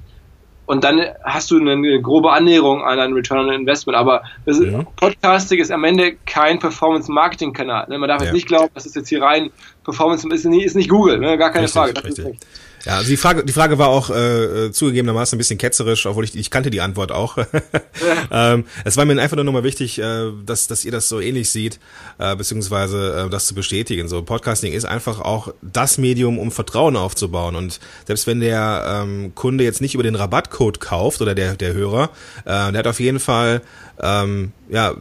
[0.65, 3.97] und dann hast du eine grobe Annäherung an einen Return on Investment.
[3.97, 4.83] Aber ja.
[4.95, 7.87] Podcasting ist am Ende kein Performance-Marketing-Kanal.
[7.89, 7.97] Ne?
[7.97, 8.25] Man darf ja.
[8.25, 9.51] jetzt nicht glauben, das ist jetzt hier rein
[9.83, 11.37] Performance, ist nicht, ist nicht Google, ne?
[11.37, 12.03] gar keine richtig, Frage.
[12.03, 12.37] Richtig.
[12.85, 16.35] Ja, also die Frage, die Frage war auch äh, zugegebenermaßen ein bisschen ketzerisch, obwohl ich,
[16.35, 17.37] ich kannte die Antwort auch.
[18.31, 21.49] ähm, es war mir einfach nur nochmal wichtig, äh, dass, dass ihr das so ähnlich
[21.49, 21.79] seht,
[22.17, 24.09] äh, beziehungsweise äh, das zu bestätigen.
[24.09, 27.55] So Podcasting ist einfach auch das Medium, um Vertrauen aufzubauen.
[27.55, 31.73] Und selbst wenn der ähm, Kunde jetzt nicht über den Rabattcode kauft oder der, der
[31.73, 32.09] Hörer,
[32.43, 33.61] äh, der hat auf jeden Fall
[34.01, 34.93] ähm, ja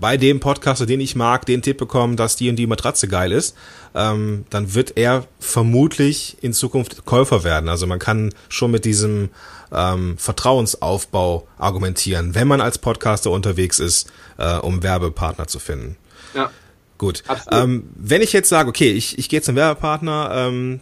[0.00, 3.32] bei dem Podcaster, den ich mag, den Tipp bekommen, dass die und die Matratze geil
[3.32, 3.56] ist,
[3.94, 7.68] ähm, dann wird er vermutlich in Zukunft Käufer werden.
[7.68, 9.30] Also man kann schon mit diesem
[9.72, 15.96] ähm, Vertrauensaufbau argumentieren, wenn man als Podcaster unterwegs ist, äh, um Werbepartner zu finden.
[16.34, 16.50] Ja.
[16.96, 17.22] Gut.
[17.52, 20.80] Ähm, wenn ich jetzt sage, okay, ich, ich gehe zum Werbepartner, ähm,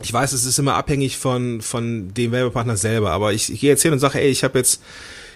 [0.00, 3.70] ich weiß, es ist immer abhängig von, von dem Werbepartner selber, aber ich, ich gehe
[3.70, 4.82] jetzt hin und sage, ey, ich habe jetzt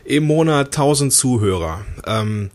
[0.05, 1.85] im Monat 1000 Zuhörer.
[2.07, 2.51] Ähm,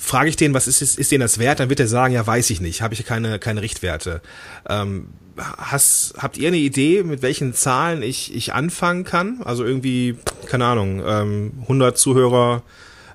[0.00, 2.26] frage ich den, was ist, ist, ist denen das wert, dann wird er sagen, ja,
[2.26, 4.20] weiß ich nicht, habe ich keine, keine Richtwerte.
[4.68, 9.42] Ähm, hast, habt ihr eine Idee, mit welchen Zahlen ich, ich anfangen kann?
[9.44, 12.62] Also irgendwie, keine Ahnung, ähm, 100 Zuhörer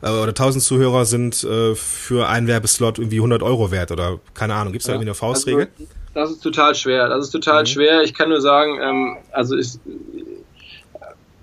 [0.01, 4.55] äh, oder 1000 Zuhörer sind äh, für einen Werbeslot irgendwie 100 Euro wert oder keine
[4.55, 5.67] Ahnung, gibt es da ja, irgendwie eine Faustregel?
[5.77, 7.09] Also, Das ist total schwer.
[7.09, 7.67] Das ist total mhm.
[7.67, 8.03] schwer.
[8.03, 9.79] Ich kann nur sagen, ähm, also ist,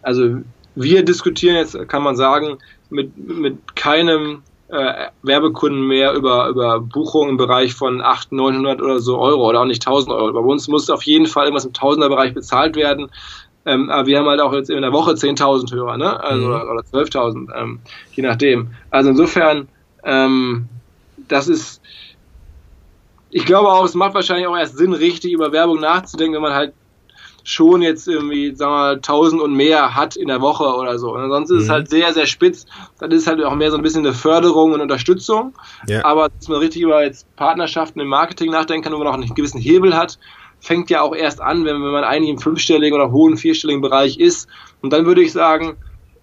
[0.03, 0.38] also
[0.74, 2.59] wir diskutieren jetzt, kann man sagen,
[2.90, 4.43] mit, mit keinem
[4.73, 9.61] äh, Werbekunden mehr über, über Buchungen im Bereich von 800, 900 oder so Euro oder
[9.61, 10.33] auch nicht 1000 Euro.
[10.33, 13.11] Bei uns muss auf jeden Fall irgendwas im Tausender-Bereich bezahlt werden.
[13.66, 16.18] Ähm, aber wir haben halt auch jetzt in der Woche 10.000 Hörer, ne?
[16.25, 16.55] Also, mhm.
[16.55, 17.81] oder 12.000, ähm,
[18.12, 18.70] je nachdem.
[18.91, 19.68] Also insofern,
[20.05, 20.68] ähm,
[21.29, 21.83] das ist,
[23.31, 26.55] ich glaube auch, es macht wahrscheinlich auch erst Sinn, richtig über Werbung nachzudenken, wenn man
[26.55, 26.73] halt
[27.45, 31.14] schon jetzt irgendwie, sagen wir mal, 1000 und mehr hat in der Woche oder so.
[31.14, 31.62] Und sonst ist mhm.
[31.62, 32.66] es halt sehr, sehr spitz.
[32.99, 35.55] Dann ist es halt auch mehr so ein bisschen eine Förderung und Unterstützung.
[35.88, 36.05] Ja.
[36.05, 39.34] Aber dass man richtig über jetzt Partnerschaften im Marketing nachdenken kann, wo man auch einen
[39.34, 40.18] gewissen Hebel hat,
[40.61, 44.18] fängt ja auch erst an, wenn, wenn man eigentlich im fünfstelligen oder hohen vierstelligen Bereich
[44.18, 44.49] ist.
[44.80, 45.76] Und dann würde ich sagen,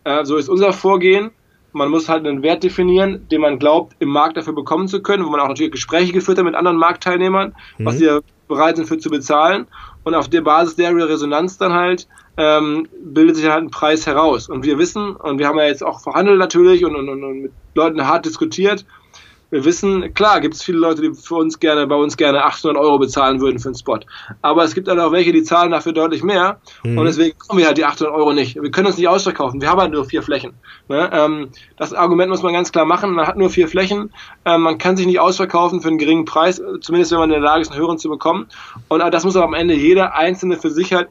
[0.05, 1.31] äh, so ist unser Vorgehen.
[1.71, 5.25] Man muss halt einen Wert definieren, den man glaubt, im Markt dafür bekommen zu können,
[5.25, 7.85] wo man auch natürlich Gespräche geführt hat mit anderen Marktteilnehmern, mhm.
[7.85, 9.67] was sie bereit sind für zu bezahlen.
[10.03, 14.49] Und auf der Basis der Resonanz dann halt ähm, bildet sich halt ein Preis heraus.
[14.49, 17.51] Und wir wissen, und wir haben ja jetzt auch verhandelt natürlich und, und, und mit
[17.75, 18.85] Leuten hart diskutiert,
[19.51, 22.77] wir wissen, klar, gibt es viele Leute, die für uns gerne, bei uns gerne 800
[22.77, 23.99] Euro bezahlen würden für einen Spot.
[24.41, 26.59] Aber es gibt halt auch welche, die zahlen dafür deutlich mehr.
[26.83, 26.97] Mhm.
[26.97, 28.61] Und deswegen kommen wir halt die 800 Euro nicht.
[28.61, 29.59] Wir können uns nicht ausverkaufen.
[29.61, 30.53] Wir haben halt nur vier Flächen.
[30.87, 31.09] Ne?
[31.11, 33.13] Ähm, das Argument muss man ganz klar machen.
[33.13, 34.11] Man hat nur vier Flächen.
[34.45, 37.43] Ähm, man kann sich nicht ausverkaufen für einen geringen Preis, zumindest wenn man in der
[37.43, 38.47] Lage ist, einen höheren zu bekommen.
[38.87, 41.09] Und das muss aber am Ende jeder Einzelne für sich halt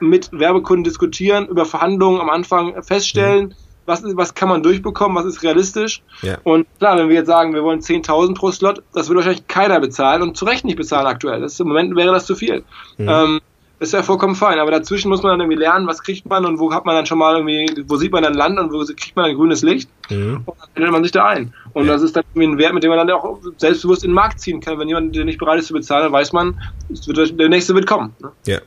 [0.00, 3.46] mit Werbekunden diskutieren, über Verhandlungen am Anfang feststellen.
[3.46, 6.02] Mhm was, was kann man durchbekommen, was ist realistisch.
[6.22, 6.38] Ja.
[6.44, 9.80] Und klar, wenn wir jetzt sagen, wir wollen 10.000 pro Slot, das würde wahrscheinlich keiner
[9.80, 11.40] bezahlen und zu Recht nicht bezahlen aktuell.
[11.40, 12.64] Das, Im Moment wäre das zu viel.
[12.98, 13.08] Mhm.
[13.08, 13.40] Ähm,
[13.78, 16.58] ist ja vollkommen fein, aber dazwischen muss man dann irgendwie lernen, was kriegt man und
[16.58, 19.14] wo hat man dann schon mal irgendwie, wo sieht man dann Land und wo kriegt
[19.16, 20.42] man dann grünes Licht mhm.
[20.46, 21.52] und dann findet man sich da ein.
[21.74, 21.92] Und ja.
[21.92, 24.40] das ist dann irgendwie ein Wert, mit dem man dann auch selbstbewusst in den Markt
[24.40, 24.78] ziehen kann.
[24.78, 26.58] Wenn jemand der nicht bereit ist zu bezahlen, dann weiß man,
[26.88, 28.14] wird, der nächste wird kommen.
[28.20, 28.32] Ne?
[28.46, 28.60] Ja.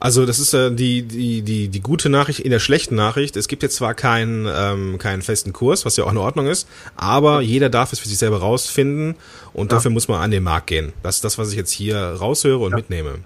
[0.00, 3.36] Also das ist äh, die, die, die, die gute Nachricht in der schlechten Nachricht.
[3.36, 6.66] Es gibt jetzt zwar keinen, ähm, keinen festen Kurs, was ja auch in Ordnung ist,
[6.96, 9.14] aber jeder darf es für sich selber rausfinden
[9.52, 9.76] und ja.
[9.76, 10.94] dafür muss man an den Markt gehen.
[11.02, 12.76] Das ist das, was ich jetzt hier raushöre und ja.
[12.78, 13.18] mitnehme.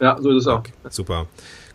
[0.00, 0.60] Ja, so ist es auch.
[0.60, 1.26] Okay, super.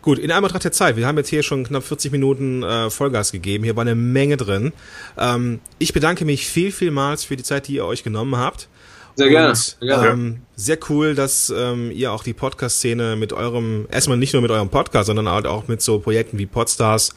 [0.02, 3.32] Gut, in Anbetracht der Zeit, wir haben jetzt hier schon knapp 40 Minuten äh, Vollgas
[3.32, 4.72] gegeben, hier war eine Menge drin.
[5.16, 8.68] Ähm, ich bedanke mich viel, vielmals für die Zeit, die ihr euch genommen habt.
[9.16, 9.48] Sehr gerne.
[9.48, 10.08] Und, sehr, gerne.
[10.08, 14.50] Ähm, sehr cool, dass ähm, ihr auch die Podcast-Szene mit eurem, erstmal nicht nur mit
[14.50, 17.14] eurem Podcast, sondern halt auch mit so Projekten wie Podstars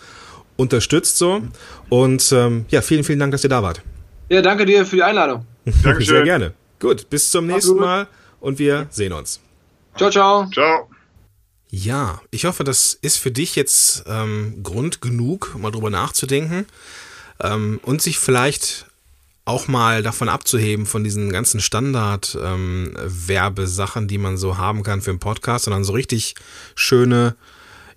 [0.58, 1.42] unterstützt so.
[1.90, 3.82] Und ähm, ja, vielen, vielen Dank, dass ihr da wart.
[4.30, 5.46] Ja, danke dir für die Einladung.
[5.84, 6.06] Dankeschön.
[6.16, 6.54] Sehr gerne.
[6.80, 8.08] Gut, bis zum nächsten Mal
[8.40, 9.40] und wir sehen uns.
[9.96, 10.50] Ciao, ciao.
[10.52, 10.90] Ciao.
[11.70, 16.68] Ja, ich hoffe, das ist für dich jetzt ähm, Grund genug, mal drüber nachzudenken
[17.40, 18.86] ähm, und sich vielleicht
[19.46, 25.12] auch mal davon abzuheben, von diesen ganzen Standard-Werbesachen, ähm, die man so haben kann für
[25.12, 26.36] einen Podcast, sondern so richtig
[26.76, 27.36] schöne,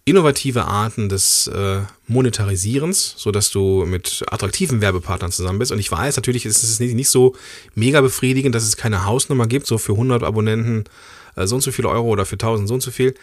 [0.05, 5.73] innovative Arten des äh, Monetarisierens, so dass du mit attraktiven Werbepartnern zusammen bist.
[5.73, 7.35] Und ich weiß, natürlich ist es nicht, nicht so
[7.75, 10.85] mega befriedigend, dass es keine Hausnummer gibt, so für 100 Abonnenten
[11.35, 13.17] äh, so und so viele Euro oder für 1000 so und so viel.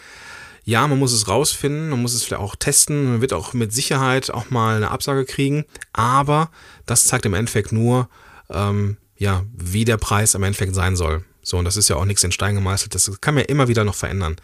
[0.64, 3.72] Ja, man muss es rausfinden, man muss es vielleicht auch testen, man wird auch mit
[3.72, 6.50] Sicherheit auch mal eine Absage kriegen, aber
[6.86, 8.08] das zeigt im Endeffekt nur,
[8.48, 11.24] ähm, ja, wie der Preis im Endeffekt sein soll.
[11.42, 13.68] So, und das ist ja auch nichts in Stein gemeißelt, das kann man ja immer
[13.68, 14.36] wieder noch verändern.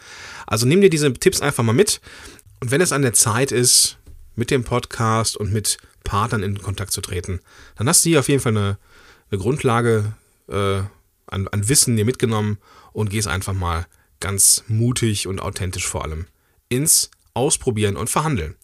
[0.46, 2.02] Also nimm dir diese Tipps einfach mal mit
[2.60, 3.96] und wenn es an der Zeit ist,
[4.36, 7.40] mit dem Podcast und mit Partnern in Kontakt zu treten,
[7.76, 8.78] dann hast du hier auf jeden Fall eine,
[9.30, 10.12] eine Grundlage
[10.48, 10.82] äh,
[11.26, 12.58] an, an Wissen dir mitgenommen
[12.92, 13.86] und gehst einfach mal
[14.20, 16.26] ganz mutig und authentisch vor allem
[16.68, 18.56] ins Ausprobieren und Verhandeln.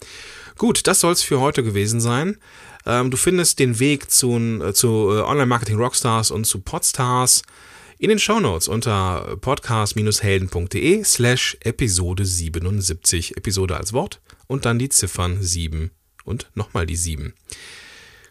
[0.59, 2.39] Gut, das soll es für heute gewesen sein.
[2.87, 7.43] Ähm, du findest den Weg zu, äh, zu äh, Online-Marketing Rockstars und zu Podstars
[7.99, 13.37] in den Shownotes unter podcast-helden.de slash Episode 77.
[13.37, 15.91] Episode als Wort und dann die Ziffern 7
[16.25, 17.35] und nochmal die 7.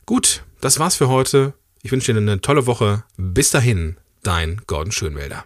[0.06, 1.54] Gut, das war's für heute.
[1.82, 3.04] Ich wünsche dir eine tolle Woche.
[3.18, 5.46] Bis dahin, dein Gordon Schönwälder.